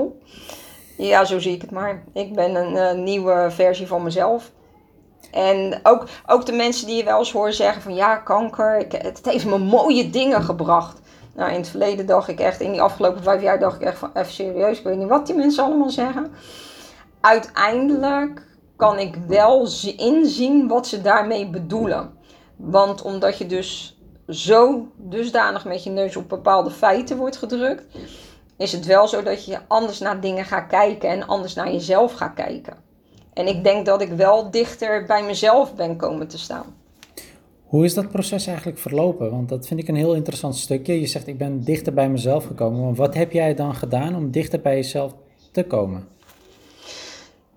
[0.98, 2.04] Ja, zo zie ik het maar.
[2.14, 4.52] Ik ben een nieuwe versie van mezelf.
[5.32, 9.20] En ook, ook de mensen die je wel eens hoort zeggen van ja, kanker, het
[9.24, 11.00] heeft me mooie dingen gebracht.
[11.36, 13.98] Nou, in het verleden dacht ik echt, in die afgelopen vijf jaar dacht ik echt
[13.98, 16.32] van even serieus, ik weet niet wat die mensen allemaal zeggen.
[17.22, 22.18] Uiteindelijk kan ik wel inzien wat ze daarmee bedoelen.
[22.56, 27.98] Want omdat je dus zo dusdanig met je neus op bepaalde feiten wordt gedrukt,
[28.58, 32.14] is het wel zo dat je anders naar dingen gaat kijken en anders naar jezelf
[32.14, 32.87] gaat kijken.
[33.38, 36.76] En ik denk dat ik wel dichter bij mezelf ben komen te staan.
[37.66, 39.32] Hoe is dat proces eigenlijk verlopen?
[39.32, 41.00] Want dat vind ik een heel interessant stukje.
[41.00, 42.84] Je zegt ik ben dichter bij mezelf gekomen.
[42.84, 45.14] Maar wat heb jij dan gedaan om dichter bij jezelf
[45.52, 46.08] te komen?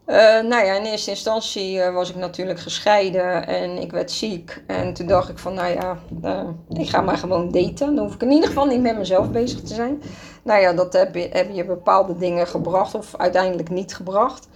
[0.06, 4.62] Uh, nou ja, in eerste instantie uh, was ik natuurlijk gescheiden en ik werd ziek.
[4.66, 7.94] En toen dacht ik van, nou ja, uh, ik ga maar gewoon daten.
[7.94, 10.02] Dan hoef ik in ieder geval niet met mezelf bezig te zijn.
[10.42, 14.48] Nou ja, dat heb je, heb je bepaalde dingen gebracht of uiteindelijk niet gebracht.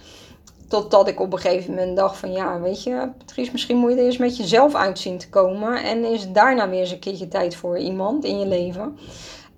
[0.67, 3.97] Totdat ik op een gegeven moment dacht van, ja, weet je, Patrice, misschien moet je
[3.97, 5.83] er eens met jezelf uitzien te komen.
[5.83, 8.97] En is daarna weer eens een keertje tijd voor iemand in je leven.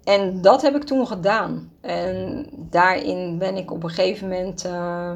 [0.04, 1.72] En dat heb ik toen gedaan.
[1.82, 5.12] En daarin ben ik op een gegeven moment uh,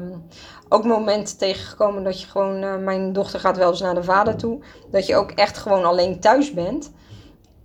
[0.68, 4.36] ook momenten tegengekomen dat je gewoon, uh, mijn dochter gaat wel eens naar de vader
[4.36, 6.92] toe, dat je ook echt gewoon alleen thuis bent.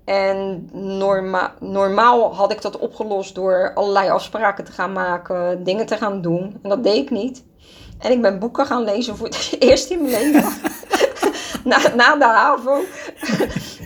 [0.06, 5.98] En norma normaal had ik dat opgelost door allerlei afspraken te gaan maken, dingen te
[5.98, 6.60] gaan doen.
[6.62, 7.46] En dat deed ik niet.
[8.00, 10.54] En ik ben boeken gaan lezen voor het eerst in mijn leven.
[11.70, 12.82] na, na de HAVO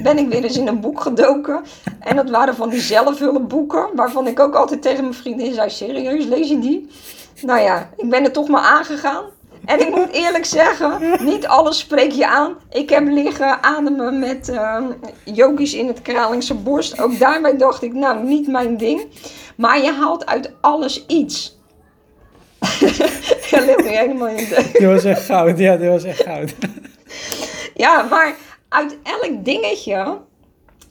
[0.04, 1.62] ben ik weer eens in een boek gedoken.
[2.00, 6.26] En dat waren van die zelfhulpboeken, waarvan ik ook altijd tegen mijn vriendin zei, serieus,
[6.26, 6.90] lees je die?
[7.42, 9.24] Nou ja, ik ben er toch maar aangegaan.
[9.66, 12.56] En ik moet eerlijk zeggen, niet alles spreek je aan.
[12.70, 14.78] Ik heb liggen ademen met uh,
[15.24, 17.02] yogis in het Kralingse borst.
[17.02, 19.08] Ook daarbij dacht ik, nou, niet mijn ding.
[19.56, 21.60] Maar je haalt uit alles iets.
[23.50, 24.70] ja, ligt helemaal in de...
[24.74, 26.54] Die was echt goud, ja, die was echt goud.
[27.74, 28.36] ja, maar
[28.70, 30.18] uit elk dingetje...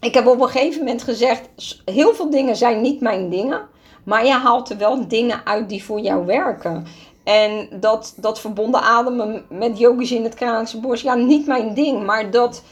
[0.00, 1.48] Ik heb op een gegeven moment gezegd,
[1.84, 3.60] heel veel dingen zijn niet mijn dingen.
[4.04, 6.86] Maar je haalt er wel dingen uit die voor jou werken.
[7.24, 12.04] En dat, dat verbonden ademen met yogis in het Kralingse bos, ja, niet mijn ding.
[12.04, 12.62] Maar dat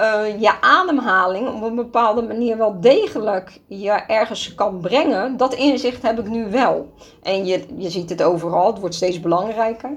[0.00, 6.02] uh, je ademhaling op een bepaalde manier wel degelijk je ergens kan brengen, dat inzicht
[6.02, 6.92] heb ik nu wel.
[7.22, 9.90] En je, je ziet het overal, het wordt steeds belangrijker.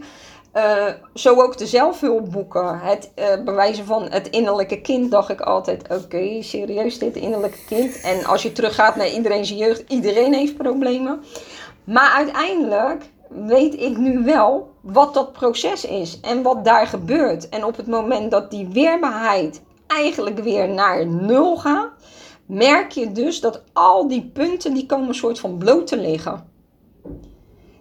[0.56, 2.80] Uh, zo ook de zelfhulpboeken.
[2.80, 8.02] Het uh, bewijzen van het innerlijke kind dacht ik altijd, oké, serieus dit innerlijke kind.
[8.02, 11.24] En als je teruggaat naar iedereen zijn jeugd, iedereen heeft problemen.
[11.84, 17.50] Maar uiteindelijk weet ik nu wel wat dat proces is en wat daar gebeurt.
[17.50, 19.62] En op het moment dat die weerbaarheid
[19.96, 21.90] eigenlijk weer naar nul gaat,
[22.46, 26.52] merk je dus dat al die punten die komen een soort van bloot te liggen.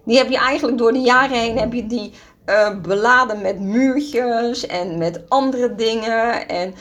[0.05, 2.13] Die heb je eigenlijk door de jaren heen heb je die
[2.45, 6.47] uh, beladen met muurtjes en met andere dingen.
[6.47, 6.73] En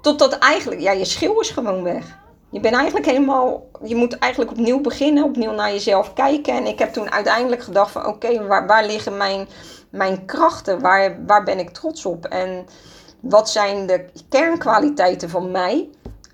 [0.00, 2.18] totdat eigenlijk, ja, je schil is gewoon weg.
[2.50, 6.54] Je bent eigenlijk helemaal, je moet eigenlijk opnieuw beginnen, opnieuw naar jezelf kijken.
[6.54, 9.48] En ik heb toen uiteindelijk gedacht van oké, waar, waar liggen mijn,
[9.90, 10.80] mijn krachten?
[10.80, 12.24] Waar, waar ben ik trots op?
[12.24, 12.66] En
[13.20, 15.88] wat zijn de kernkwaliteiten van mij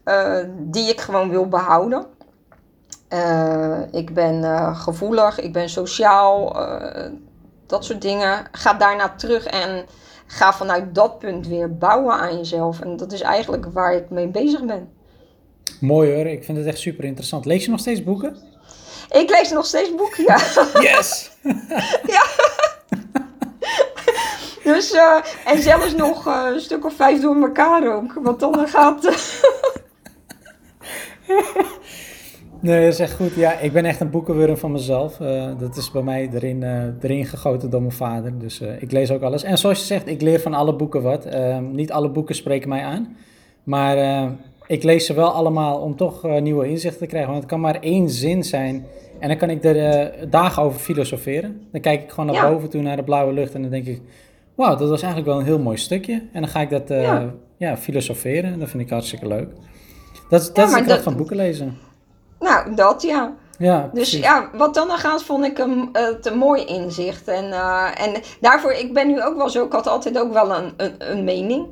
[0.05, 2.07] uh, die ik gewoon wil behouden?
[3.13, 6.57] Uh, ik ben uh, gevoelig, ik ben sociaal,
[7.67, 8.49] dat soort dingen.
[8.53, 9.87] Ga daarna terug en
[10.27, 12.81] ga vanuit dat punt weer bouwen aan jezelf.
[12.81, 14.89] En dat is eigenlijk waar ik mee bezig ben.
[15.81, 17.45] Mooi hoor, ik vind het echt super interessant.
[17.45, 18.37] Lees je nog steeds boeken?
[19.11, 20.39] Ik lees nog steeds boeken, ja.
[20.81, 21.31] Yes!
[22.17, 22.25] ja.
[24.67, 28.21] Dus, uh, en zelfs nog uh, een stuk of vijf door elkaar ook.
[28.23, 29.03] Want dan gaat.
[32.61, 33.35] nee, dat is echt goed.
[33.35, 35.21] Ja, ik ben echt een boekenwurm van mezelf.
[35.21, 36.63] Uh, dat is bij mij erin,
[37.01, 38.39] erin gegoten door mijn vader.
[38.39, 39.43] Dus ik lees ook alles.
[39.43, 41.29] En zoals je zegt, ik leer van alle boeken wat.
[41.73, 43.17] niet alle boeken spreken mij aan.
[43.63, 44.29] Maar
[44.67, 47.31] ik lees ze wel allemaal om toch nieuwe inzichten te krijgen.
[47.31, 48.87] Want het kan maar één zin zijn.
[49.19, 51.67] En dan kan ik er dagen over filosoferen.
[51.73, 53.55] Dan kijk ik gewoon naar boven toe, naar de blauwe lucht.
[53.55, 54.01] En dan denk ik
[54.57, 56.13] wauw, dat was eigenlijk wel een heel mooi stukje.
[56.33, 57.23] En dan ga ik dat uh,
[57.57, 57.77] ja.
[57.77, 58.53] filosoferen.
[58.53, 59.49] En dat vind ik hartstikke leuk.
[60.29, 61.79] Dat, dat ja, is de kracht van boeken lezen.
[62.41, 63.35] Nou, dat ja.
[63.59, 67.29] Ja, dus ja, wat dan nog gaat, vond ik hem het een mooi inzicht.
[67.29, 70.57] En, uh, en daarvoor, ik ben nu ook wel zo, ik had altijd ook wel
[70.57, 71.67] een, een, een mening.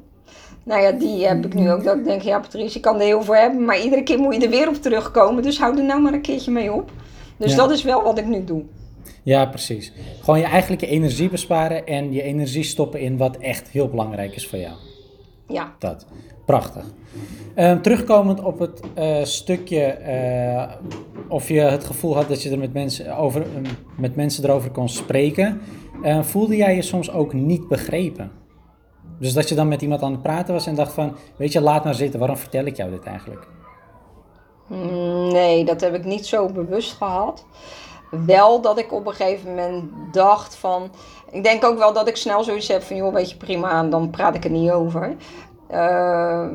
[0.62, 1.84] Nou ja, die heb ik nu ook.
[1.84, 3.64] Dat ik denk, ja Patrice, ik kan er heel veel hebben.
[3.64, 5.42] Maar iedere keer moet je er weer op terugkomen.
[5.42, 6.90] Dus hou er nou maar een keertje mee op.
[7.36, 7.56] Dus ja.
[7.56, 8.62] dat is wel wat ik nu doe.
[9.24, 9.92] Ja, precies.
[10.20, 14.34] Gewoon je eigenlijk je energie besparen en je energie stoppen in wat echt heel belangrijk
[14.34, 14.74] is voor jou.
[15.48, 15.74] Ja.
[15.78, 16.06] Dat.
[16.46, 16.84] Prachtig.
[17.56, 20.72] Uh, terugkomend op het uh, stukje uh,
[21.28, 23.46] of je het gevoel had dat je er met mensen, over,
[23.96, 25.60] met mensen erover kon spreken,
[26.20, 28.30] voelde jij je soms ook niet begrepen?
[29.18, 31.60] Dus dat je dan met iemand aan het praten was en dacht van, weet je,
[31.60, 33.48] laat maar zitten, waarom vertel ik jou dit eigenlijk?
[34.66, 37.46] Mm, nee, dat heb ik niet zo bewust gehad
[38.26, 40.90] wel dat ik op een gegeven moment dacht van...
[41.30, 44.10] ik denk ook wel dat ik snel zoiets heb van, joh, weet je, prima, dan
[44.10, 45.16] praat ik er niet over.
[45.70, 46.48] Uh,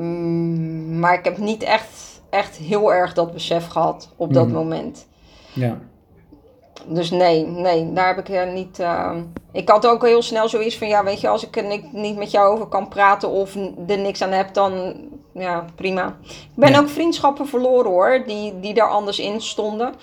[0.99, 4.55] maar ik heb niet echt, echt heel erg dat besef gehad op dat mhm.
[4.55, 5.07] moment.
[5.53, 5.77] Ja.
[6.85, 8.79] Dus nee, nee, daar heb ik uh, niet.
[8.79, 9.11] Uh,
[9.51, 12.31] ik had ook heel snel zoiets van: ja, weet je, als ik er niet met
[12.31, 13.55] jou over kan praten of
[13.87, 14.95] er niks aan heb, dan
[15.33, 16.17] ja, prima.
[16.27, 19.93] Ik ben ook vriendschappen verloren hoor, die, die daar anders in stonden.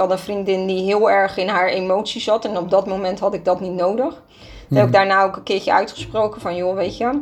[0.00, 3.20] Ik had een vriendin die heel erg in haar emoties zat en op dat moment
[3.20, 4.22] had ik dat niet nodig.
[4.68, 7.20] Dat heb ik daarna ook een keertje uitgesproken van: joh, weet je.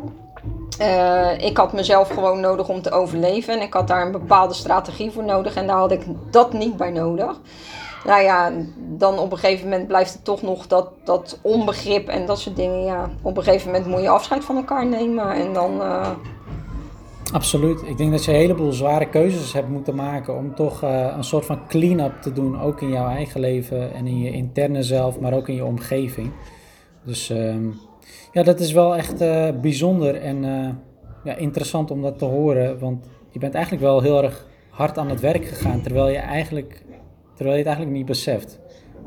[0.80, 3.54] Uh, ik had mezelf gewoon nodig om te overleven.
[3.54, 5.54] En ik had daar een bepaalde strategie voor nodig.
[5.54, 7.40] En daar had ik dat niet bij nodig.
[8.04, 12.26] Nou ja, dan op een gegeven moment blijft het toch nog dat, dat onbegrip en
[12.26, 12.84] dat soort dingen.
[12.84, 15.30] Ja, op een gegeven moment moet je afscheid van elkaar nemen.
[15.30, 15.80] En dan.
[15.80, 16.08] Uh...
[17.32, 17.82] Absoluut.
[17.82, 21.24] Ik denk dat je een heleboel zware keuzes hebt moeten maken om toch uh, een
[21.24, 22.60] soort van clean-up te doen.
[22.60, 26.30] Ook in jouw eigen leven en in je interne zelf, maar ook in je omgeving.
[27.04, 27.30] Dus.
[27.30, 27.86] Um
[28.32, 30.68] ja, dat is wel echt uh, bijzonder en uh,
[31.24, 32.78] ja, interessant om dat te horen.
[32.78, 36.84] Want je bent eigenlijk wel heel erg hard aan het werk gegaan, terwijl je, eigenlijk,
[37.34, 38.60] terwijl je het eigenlijk niet beseft.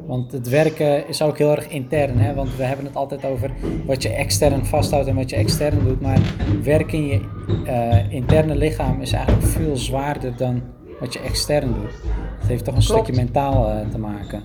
[0.05, 2.33] Want het werken is ook heel erg intern, hè?
[2.33, 3.51] want we hebben het altijd over
[3.85, 6.01] wat je extern vasthoudt en wat je extern doet.
[6.01, 6.19] Maar
[6.63, 7.21] werken in je
[7.65, 10.61] uh, interne lichaam is eigenlijk veel zwaarder dan
[10.99, 11.93] wat je extern doet.
[12.39, 14.43] Het heeft toch een stukje mentaal te maken.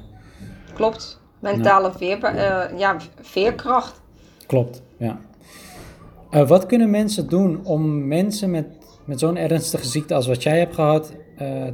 [0.75, 2.19] Klopt, mentale veer,
[2.77, 4.03] ja, veerkracht.
[4.47, 5.19] Klopt, ja.
[6.31, 8.66] Wat kunnen mensen doen om mensen met,
[9.05, 11.12] met zo'n ernstige ziekte als wat jij hebt gehad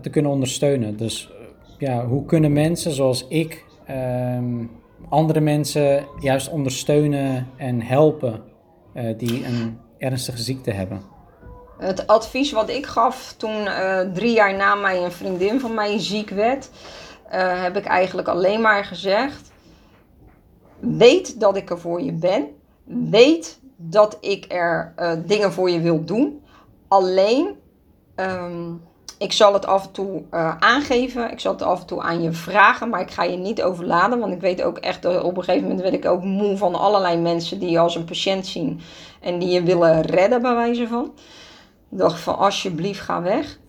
[0.02, 0.96] te kunnen ondersteunen?
[0.96, 1.30] Dus
[1.78, 4.64] ja, hoe kunnen mensen zoals ik ehm,
[5.08, 8.42] andere mensen juist ondersteunen en helpen
[9.16, 11.02] die een ernstige ziekte hebben?
[11.78, 13.68] Het advies wat ik gaf toen
[14.12, 16.70] drie jaar na mij een vriendin van mij ziek werd,
[17.62, 19.52] heb ik eigenlijk alleen maar gezegd:
[20.78, 22.48] weet dat ik er voor je ben
[22.84, 24.94] weet dat ik er
[25.26, 26.42] dingen voor je wil doen.
[26.88, 27.56] Alleen,
[28.16, 28.82] um,
[29.22, 31.30] ik zal het af en toe uh, aangeven.
[31.30, 32.88] Ik zal het af en toe aan je vragen.
[32.88, 34.18] Maar ik ga je niet overladen.
[34.18, 37.16] Want ik weet ook echt, op een gegeven moment werd ik ook moe van allerlei
[37.16, 38.80] mensen die je als een patiënt zien.
[39.20, 41.12] En die je willen redden, bij wijze van.
[41.90, 43.60] Ik dacht van, alsjeblieft, ga weg.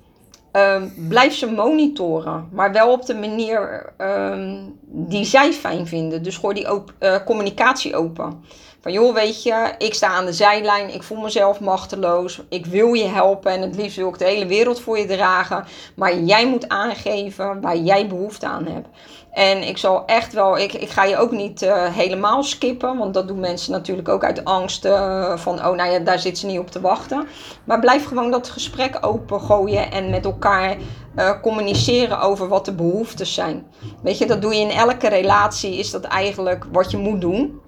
[0.55, 6.23] Um, blijf ze monitoren, maar wel op de manier um, die zij fijn vinden.
[6.23, 8.43] Dus gooi die op, uh, communicatie open.
[8.84, 12.93] Van joh, weet je, ik sta aan de zijlijn, ik voel mezelf machteloos, ik wil
[12.93, 15.65] je helpen en het liefst wil ik de hele wereld voor je dragen.
[15.96, 18.88] Maar jij moet aangeven waar jij behoefte aan hebt.
[19.32, 23.13] En ik zal echt wel, ik, ik ga je ook niet uh, helemaal skippen, want
[23.13, 26.46] dat doen mensen natuurlijk ook uit angst uh, van, oh nou ja, daar zit ze
[26.46, 27.28] niet op te wachten.
[27.63, 30.78] Maar blijf gewoon dat gesprek opengooien en met elkaar
[31.15, 33.65] uh, communiceren over wat de behoeftes zijn.
[34.02, 37.62] Weet je, dat doe je in elke relatie, is dat eigenlijk wat je moet doen.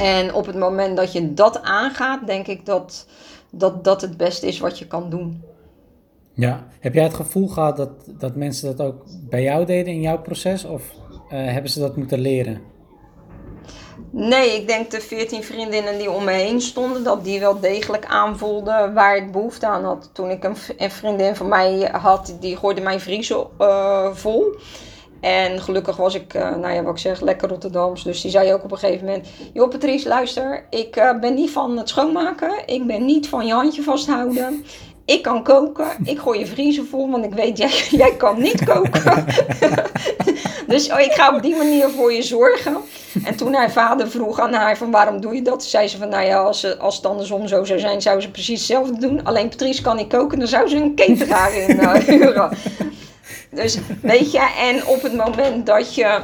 [0.00, 3.06] En op het moment dat je dat aangaat, denk ik dat
[3.50, 5.42] dat, dat het beste is wat je kan doen.
[6.32, 10.00] Ja, heb jij het gevoel gehad dat, dat mensen dat ook bij jou deden in
[10.00, 10.64] jouw proces?
[10.64, 12.60] Of uh, hebben ze dat moeten leren?
[14.10, 18.04] Nee, ik denk de veertien vriendinnen die om me heen stonden, dat die wel degelijk
[18.06, 20.10] aanvoelden waar ik behoefte aan had.
[20.12, 24.56] Toen ik een, een vriendin van mij had, die gooide mijn vriezen uh, vol.
[25.20, 28.04] En gelukkig was ik, uh, nou ja, wat ik zeg, lekker Rotterdams.
[28.04, 31.50] Dus die zei ook op een gegeven moment: Joh, Patrice, luister, ik uh, ben niet
[31.50, 32.50] van het schoonmaken.
[32.66, 34.64] Ik ben niet van je handje vasthouden.
[35.04, 35.86] Ik kan koken.
[36.04, 39.24] Ik gooi je vriezer vol, want ik weet, jij, jij kan niet koken.
[40.66, 42.76] dus oh, ik ga op die manier voor je zorgen.
[43.24, 45.64] En toen haar vader vroeg aan haar van waarom doe je dat?
[45.64, 48.58] zei ze van nou ja, als, als het andersom zo zou zijn, zou ze precies
[48.58, 49.24] hetzelfde doen.
[49.24, 52.50] Alleen Patrice kan niet koken, dan zou ze een cateraar in uh, huren.
[53.50, 56.20] Dus weet je, en op het moment dat je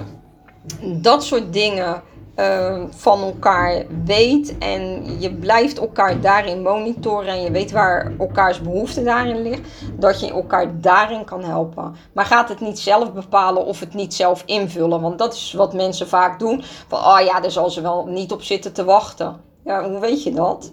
[0.83, 2.03] dat soort dingen
[2.37, 8.61] uh, van elkaar weet en je blijft elkaar daarin monitoren en je weet waar elkaars
[8.61, 9.61] behoefte daarin ligt,
[9.95, 11.97] dat je elkaar daarin kan helpen.
[12.13, 15.75] Maar gaat het niet zelf bepalen of het niet zelf invullen, want dat is wat
[15.75, 16.63] mensen vaak doen.
[16.89, 19.41] Van, oh ja, daar zal ze wel niet op zitten te wachten.
[19.65, 20.73] Ja, hoe weet je dat?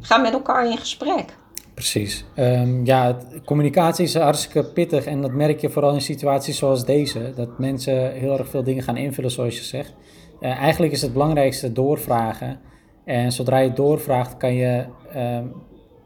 [0.00, 1.36] Ga met elkaar in gesprek.
[1.74, 2.24] Precies.
[2.36, 7.32] Um, ja, communicatie is hartstikke pittig en dat merk je vooral in situaties zoals deze.
[7.36, 9.92] Dat mensen heel erg veel dingen gaan invullen zoals je zegt.
[10.40, 12.60] Uh, eigenlijk is het belangrijkste doorvragen.
[13.04, 14.84] En zodra je doorvraagt kan je
[15.16, 15.52] um,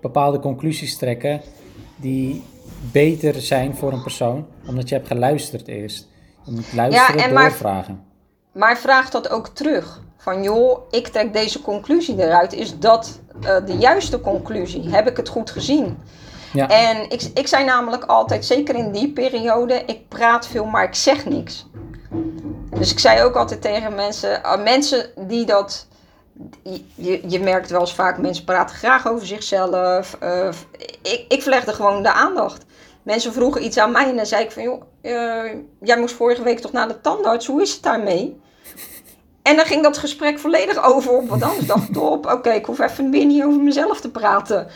[0.01, 1.41] bepaalde conclusies trekken
[1.97, 2.43] die
[2.93, 6.09] beter zijn voor een persoon, omdat je hebt geluisterd eerst.
[6.45, 7.95] Je moet luisteren, ja, en doorvragen.
[8.53, 10.05] Maar, maar vraag dat ook terug.
[10.17, 12.53] Van joh, ik trek deze conclusie eruit.
[12.53, 14.91] Is dat uh, de juiste conclusie?
[14.91, 15.99] Heb ik het goed gezien?
[16.53, 16.68] Ja.
[16.68, 20.95] En ik, ik zei namelijk altijd, zeker in die periode, ik praat veel, maar ik
[20.95, 21.66] zeg niks.
[22.78, 25.87] Dus ik zei ook altijd tegen mensen, uh, mensen die dat.
[26.95, 30.16] Je, je merkt wel eens vaak, mensen praten graag over zichzelf.
[30.22, 30.49] Uh,
[31.03, 32.64] ik, ik verlegde gewoon de aandacht.
[33.03, 34.82] Mensen vroegen iets aan mij en dan zei ik van, joh,
[35.80, 38.41] jij moest vorige week toch naar de tandarts, hoe is het daarmee?
[39.47, 41.67] En dan ging dat gesprek volledig over op wat anders.
[41.67, 44.67] dacht ik, op, oké, ik hoef even weer niet over mezelf te praten.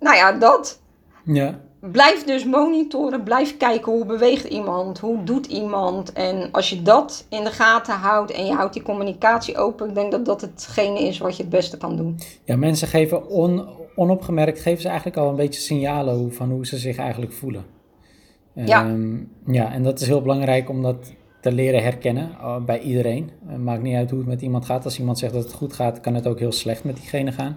[0.00, 0.80] Nou ja, dat.
[1.24, 1.60] Ja.
[1.80, 6.12] Blijf dus monitoren, blijf kijken hoe beweegt iemand, hoe doet iemand.
[6.12, 9.94] En als je dat in de gaten houdt en je houdt die communicatie open, ik
[9.94, 12.18] denk dat dat hetgene is wat je het beste kan doen.
[12.44, 16.78] Ja, mensen geven on, onopgemerkt, geven ze eigenlijk al een beetje signalen van hoe ze
[16.78, 17.64] zich eigenlijk voelen.
[18.54, 18.84] Ja.
[18.84, 23.30] Um, ja, en dat is heel belangrijk om dat te leren herkennen uh, bij iedereen.
[23.46, 24.84] Het maakt niet uit hoe het met iemand gaat.
[24.84, 27.56] Als iemand zegt dat het goed gaat, kan het ook heel slecht met diegene gaan.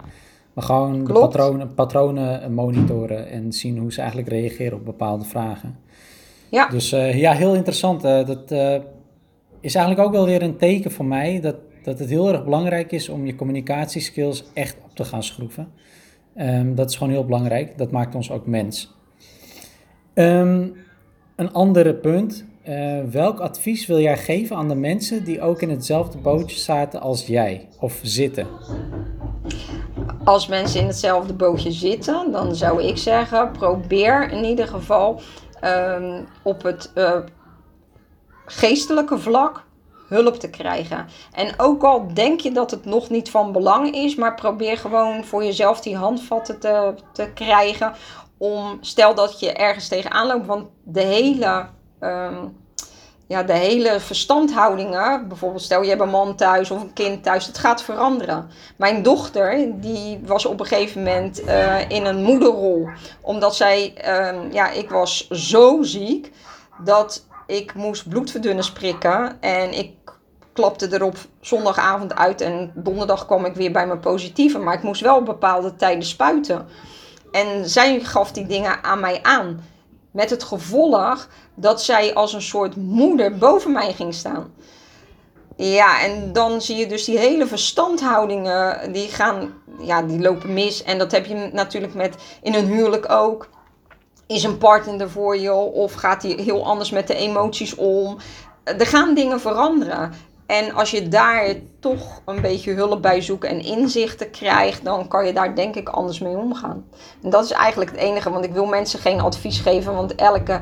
[0.52, 5.78] Maar gewoon de patronen, patronen monitoren en zien hoe ze eigenlijk reageren op bepaalde vragen.
[6.48, 6.68] Ja.
[6.68, 8.04] Dus uh, ja, heel interessant.
[8.04, 8.74] Uh, dat uh,
[9.60, 12.92] is eigenlijk ook wel weer een teken voor mij dat, dat het heel erg belangrijk
[12.92, 15.68] is om je communicatieskills echt op te gaan schroeven.
[16.36, 17.78] Um, dat is gewoon heel belangrijk.
[17.78, 18.94] Dat maakt ons ook mens.
[20.14, 20.76] Um,
[21.36, 22.44] een andere punt.
[23.10, 27.26] Welk advies wil jij geven aan de mensen die ook in hetzelfde bootje zaten als
[27.26, 28.46] jij of zitten?
[30.26, 35.20] als mensen in hetzelfde bootje zitten, dan zou ik zeggen: probeer in ieder geval
[35.64, 37.16] um, op het uh,
[38.46, 39.64] geestelijke vlak
[40.08, 41.06] hulp te krijgen.
[41.32, 45.24] En ook al denk je dat het nog niet van belang is, maar probeer gewoon
[45.24, 47.92] voor jezelf die handvatten te, te krijgen.
[48.38, 51.66] Om, stel dat je ergens tegenaan loopt, want de hele.
[52.00, 52.56] Um,
[53.28, 57.46] ja, de hele verstandhoudingen, bijvoorbeeld stel je hebt een man thuis of een kind thuis,
[57.46, 58.48] het gaat veranderen.
[58.76, 62.88] Mijn dochter, die was op een gegeven moment uh, in een moederrol.
[63.20, 66.32] Omdat zij, uh, ja, ik was zo ziek
[66.84, 69.40] dat ik moest bloedverdunners prikken.
[69.40, 69.90] En ik
[70.52, 74.58] klapte erop zondagavond uit en donderdag kwam ik weer bij mijn positieve.
[74.58, 76.66] Maar ik moest wel op bepaalde tijden spuiten.
[77.32, 79.60] En zij gaf die dingen aan mij aan.
[80.16, 84.54] Met het gevolg dat zij als een soort moeder boven mij ging staan.
[85.56, 90.82] Ja, en dan zie je dus die hele verstandhoudingen, die gaan, ja, die lopen mis.
[90.82, 93.48] En dat heb je natuurlijk met in een huwelijk ook.
[94.26, 98.16] Is een partner er voor je of gaat hij heel anders met de emoties om?
[98.64, 100.12] Er gaan dingen veranderen.
[100.46, 105.26] En als je daar toch een beetje hulp bij zoekt en inzichten krijgt, dan kan
[105.26, 106.84] je daar denk ik anders mee omgaan.
[107.22, 110.60] En dat is eigenlijk het enige, want ik wil mensen geen advies geven, want elke,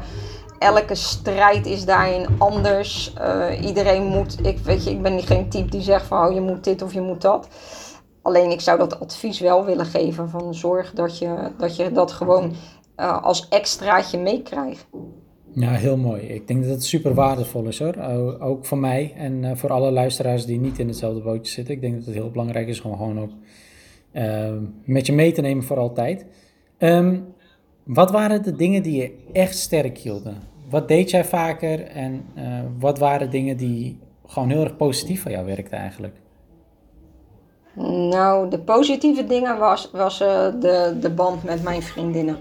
[0.59, 3.13] elke strijd is daarin anders.
[3.19, 6.41] Uh, iedereen moet, ik, weet je, ik ben geen type die zegt van oh, je
[6.41, 7.49] moet dit of je moet dat.
[8.23, 12.13] Alleen ik zou dat advies wel willen geven van zorg dat je dat, je dat
[12.13, 12.55] gewoon
[12.97, 14.87] uh, als extraatje meekrijgt.
[15.55, 16.23] Ja, heel mooi.
[16.23, 17.97] Ik denk dat het super waardevol is hoor.
[18.41, 21.75] Ook voor mij en uh, voor alle luisteraars die niet in hetzelfde bootje zitten.
[21.75, 23.31] Ik denk dat het heel belangrijk is om gewoon ook
[24.13, 24.53] uh,
[24.85, 26.27] met je mee te nemen voor altijd.
[26.79, 27.25] Um,
[27.83, 30.37] wat waren de dingen die je echt sterk hielden?
[30.71, 35.31] Wat deed jij vaker en uh, wat waren dingen die gewoon heel erg positief voor
[35.31, 36.15] jou werkten eigenlijk?
[38.11, 40.29] Nou, de positieve dingen was, was uh,
[40.61, 42.37] de, de band met mijn vriendinnen.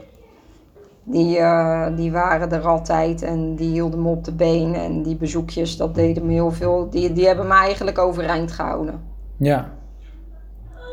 [1.05, 4.75] Die, uh, die waren er altijd en die hielden me op de been.
[4.75, 6.89] En die bezoekjes, dat deden me heel veel.
[6.89, 9.01] Die, die hebben me eigenlijk overeind gehouden.
[9.37, 9.69] Ja.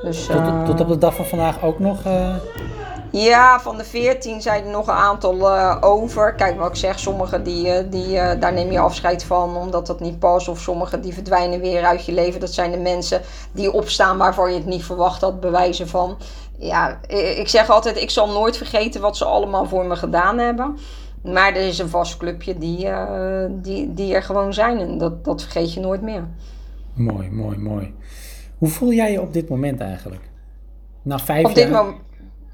[0.02, 2.06] Dus, tot, uh, tot op de dag van vandaag ook nog?
[2.06, 2.36] Uh...
[3.12, 5.52] Ja, van de 14 zijn er nog een aantal
[5.82, 6.34] over.
[6.34, 10.18] Kijk wat ik zeg, sommige die, die, daar neem je afscheid van omdat dat niet
[10.18, 10.48] past.
[10.48, 12.40] Of sommige die verdwijnen weer uit je leven.
[12.40, 13.20] Dat zijn de mensen
[13.52, 16.16] die opstaan waarvan je het niet verwacht had, bewijzen van
[16.60, 17.00] ja,
[17.38, 20.78] ik zeg altijd, ik zal nooit vergeten wat ze allemaal voor me gedaan hebben.
[21.22, 25.24] Maar er is een vast clubje die, uh, die, die er gewoon zijn en dat,
[25.24, 26.28] dat vergeet je nooit meer.
[26.94, 27.94] Mooi, mooi, mooi.
[28.58, 30.22] Hoe voel jij je op dit moment eigenlijk?
[31.02, 31.66] Na vijf op jaar?
[31.66, 31.96] Dit moment,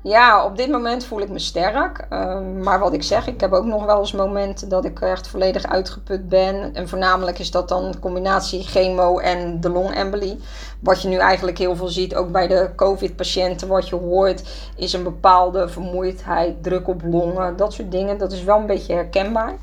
[0.03, 2.07] ja, op dit moment voel ik me sterk.
[2.13, 5.29] Uh, maar wat ik zeg, ik heb ook nog wel eens momenten dat ik echt
[5.29, 6.75] volledig uitgeput ben.
[6.75, 10.39] En voornamelijk is dat dan combinatie chemo en de longembolie.
[10.81, 14.43] Wat je nu eigenlijk heel veel ziet, ook bij de COVID-patiënten, wat je hoort,
[14.77, 18.19] is een bepaalde vermoeidheid, druk op longen, dat soort dingen.
[18.19, 19.55] Dat is wel een beetje herkenbaar.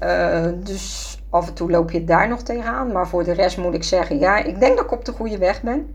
[0.00, 2.92] Uh, dus af en toe loop je daar nog tegenaan.
[2.92, 5.38] Maar voor de rest moet ik zeggen, ja, ik denk dat ik op de goede
[5.38, 5.94] weg ben.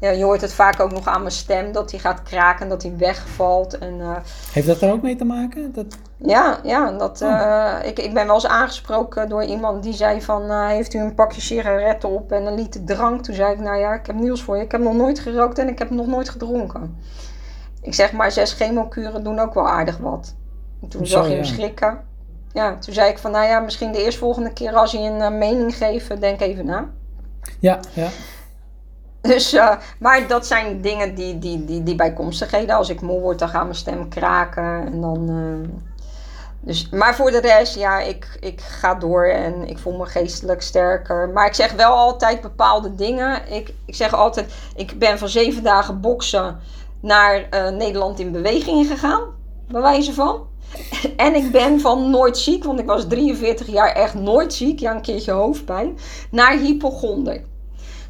[0.00, 2.82] Ja, je hoort het vaak ook nog aan mijn stem, dat hij gaat kraken, dat
[2.82, 3.78] hij wegvalt.
[3.78, 4.16] En, uh,
[4.52, 5.72] Heeft dat er ook mee te maken?
[5.72, 5.86] Dat...
[6.16, 7.28] Ja, ja dat, oh.
[7.28, 10.42] uh, ik, ik ben wel eens aangesproken door iemand die zei van...
[10.42, 13.22] Uh, heeft u een pakje sigaretten op en een liter drank?
[13.22, 14.62] Toen zei ik, nou ja, ik heb nieuws voor je.
[14.62, 16.96] Ik heb nog nooit gerookt en ik heb nog nooit gedronken.
[17.82, 20.34] Ik zeg maar, zes chemokuren doen ook wel aardig wat.
[20.82, 21.36] En toen Zo, zag je ja.
[21.36, 21.98] hem schrikken.
[22.52, 25.76] ja, toen zei ik van, nou ja, misschien de eerstvolgende keer als je een mening
[25.76, 26.88] geeft, denk even na.
[27.58, 28.08] Ja, ja.
[29.26, 32.76] Dus, uh, maar dat zijn dingen die, die, die, die bijkomstigheden.
[32.76, 34.86] Als ik moe word, dan gaat mijn stem kraken.
[34.86, 35.68] En dan, uh,
[36.60, 40.62] dus, maar voor de rest, ja, ik, ik ga door en ik voel me geestelijk
[40.62, 41.28] sterker.
[41.28, 43.52] Maar ik zeg wel altijd bepaalde dingen.
[43.52, 46.58] Ik, ik zeg altijd, ik ben van zeven dagen boksen
[47.00, 49.22] naar uh, Nederland in beweging gegaan.
[49.68, 50.46] Bij wijze van.
[51.16, 54.80] En ik ben van nooit ziek, want ik was 43 jaar echt nooit ziek.
[54.80, 55.98] Ja, een keertje hoofdpijn.
[56.30, 57.42] Naar hypochonder.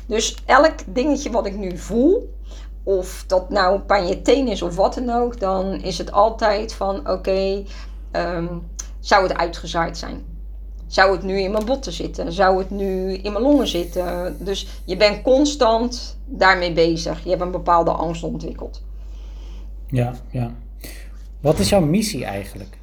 [0.07, 2.35] Dus elk dingetje wat ik nu voel,
[2.83, 6.73] of dat nou pijn je teen is of wat dan ook, dan is het altijd
[6.75, 7.63] van oké,
[8.13, 8.63] um,
[9.01, 10.25] zou het uitgezaaid zijn?
[10.87, 12.33] Zou het nu in mijn botten zitten?
[12.33, 14.37] Zou het nu in mijn longen zitten?
[14.45, 17.25] Dus je bent constant daarmee bezig.
[17.25, 18.83] Je hebt een bepaalde angst ontwikkeld.
[19.87, 20.55] Ja, ja.
[21.41, 22.79] Wat is jouw missie eigenlijk?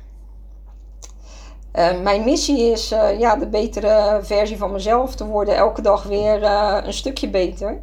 [1.75, 5.55] Uh, mijn missie is uh, ja, de betere versie van mezelf te worden.
[5.55, 7.81] Elke dag weer uh, een stukje beter.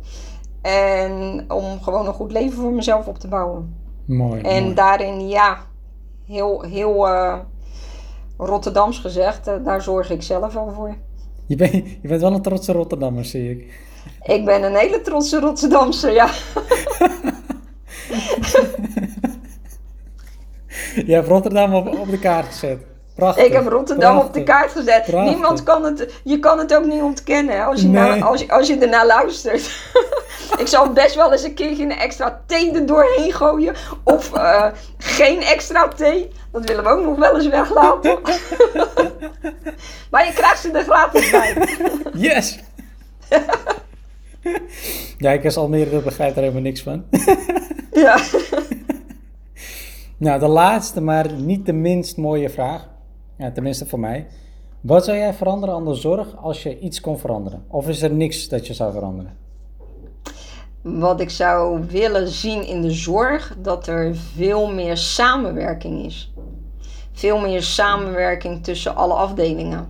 [0.63, 3.77] En om gewoon een goed leven voor mezelf op te bouwen.
[4.05, 4.41] Mooi.
[4.41, 4.75] En mooi.
[4.75, 5.59] daarin, ja,
[6.27, 7.09] heel, heel
[8.37, 10.97] Rotterdams gezegd, daar zorg ik zelf al voor.
[11.47, 13.81] Je, bent je bent wel een trotse Rotterdammer, zie ik.
[14.23, 16.31] Ik ben een hele trotse Rotterdamse, ja.
[21.07, 22.90] Je hebt Rotterdam op, op de kaart gezet.
[23.21, 23.45] Prachtig.
[23.47, 25.03] Ik heb Rotterdam prachtig, op de kaart gezet.
[25.05, 25.33] prachtig.
[25.33, 28.25] Niemand kan het, je kan het ook niet ontkennen als je, Nee.
[28.25, 29.71] als, je- als je ernaar luistert.
[30.63, 33.75] ik zou best wel eens een keertje een extra thee er doorheen gooien.
[34.05, 34.67] Of eh,
[34.99, 36.31] geen extra thee.
[36.53, 38.19] Dat willen we ook nog wel eens weglaten.
[40.11, 41.57] maar je krijgt ze er gratis bij.
[42.29, 42.59] Yes!
[45.19, 47.05] ja, ik als Almere begrijp daar helemaal niks van.
[47.93, 48.19] ja.
[50.17, 52.89] Nou, de laatste, maar niet de minst mooie vraag.
[53.41, 54.27] Ja, tenminste voor mij.
[54.81, 57.65] Wat zou jij veranderen aan de zorg als je iets kon veranderen?
[57.69, 59.37] Of is er niks dat je zou veranderen?
[60.83, 66.33] Wat ik zou willen zien in de zorg, dat er veel meer samenwerking is.
[67.13, 69.89] Veel meer samenwerking tussen alle afdelingen.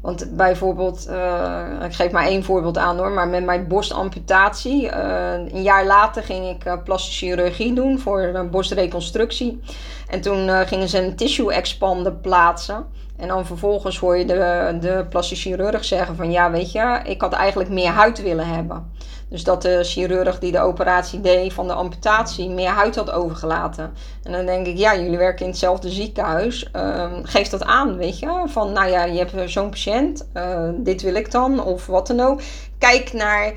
[0.00, 4.88] Want bijvoorbeeld, eh, ik geef maar één voorbeeld aan hoor, maar met mijn borstamputatie.
[4.88, 9.60] eh, een jaar later ging ik eh, plastische chirurgie doen voor een borstreconstructie.
[10.08, 12.86] En toen gingen ze een tissue expander plaatsen.
[13.16, 17.20] En dan vervolgens hoor je de, de plastisch chirurg zeggen van ja weet je, ik
[17.20, 18.92] had eigenlijk meer huid willen hebben.
[19.30, 23.92] Dus dat de chirurg die de operatie deed van de amputatie meer huid had overgelaten.
[24.22, 26.70] En dan denk ik, ja, jullie werken in hetzelfde ziekenhuis.
[26.72, 28.42] Ehm, geef dat aan, weet je.
[28.46, 32.20] Van, nou ja, je hebt zo'n patiënt, eh, dit wil ik dan, of wat dan
[32.20, 32.40] ook.
[32.78, 33.52] Kijk naar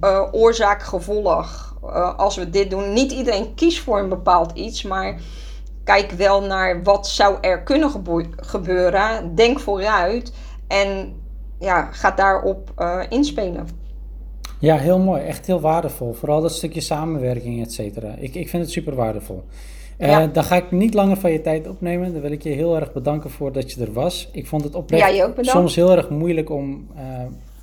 [0.00, 1.74] eh, oorzaak-gevolg.
[1.82, 5.16] Eh, als we dit doen, niet iedereen kiest voor een bepaald iets, maar
[5.84, 7.90] kijk wel naar wat zou er kunnen
[8.36, 9.34] gebeuren.
[9.34, 10.32] Denk vooruit
[10.68, 11.20] en
[11.58, 13.84] ja, ga daarop eh, inspelen.
[14.58, 15.22] Ja, heel mooi.
[15.22, 16.12] Echt heel waardevol.
[16.12, 18.14] Vooral dat stukje samenwerking, et cetera.
[18.18, 19.42] Ik, ik vind het super waardevol.
[19.98, 20.26] Ja.
[20.26, 22.12] dan ga ik niet langer van je tijd opnemen.
[22.12, 24.28] Dan wil ik je heel erg bedanken voor dat je er was.
[24.32, 25.50] Ik vond het oprecht bedankt.
[25.50, 27.02] soms heel erg moeilijk om, eh,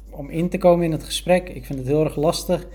[0.09, 1.49] om in te komen in het gesprek.
[1.49, 2.67] Ik vind het heel erg lastig.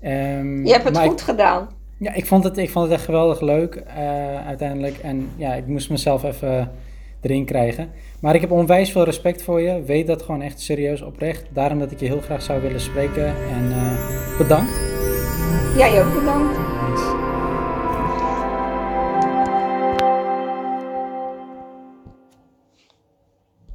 [0.00, 1.68] Ehm, Je hebt het ik- goed gedaan.
[1.98, 4.98] Ja, ik vond het, ik vond het echt geweldig leuk eh, uiteindelijk.
[4.98, 6.70] En ja, ik moest mezelf even
[7.24, 7.90] erin krijgen.
[8.20, 9.82] Maar ik heb onwijs veel respect voor je.
[9.82, 11.46] Weet dat gewoon echt serieus oprecht.
[11.52, 13.26] Daarom dat ik je heel graag zou willen spreken.
[13.26, 14.80] En eh, bedankt.
[15.76, 16.73] Jij ook bedankt.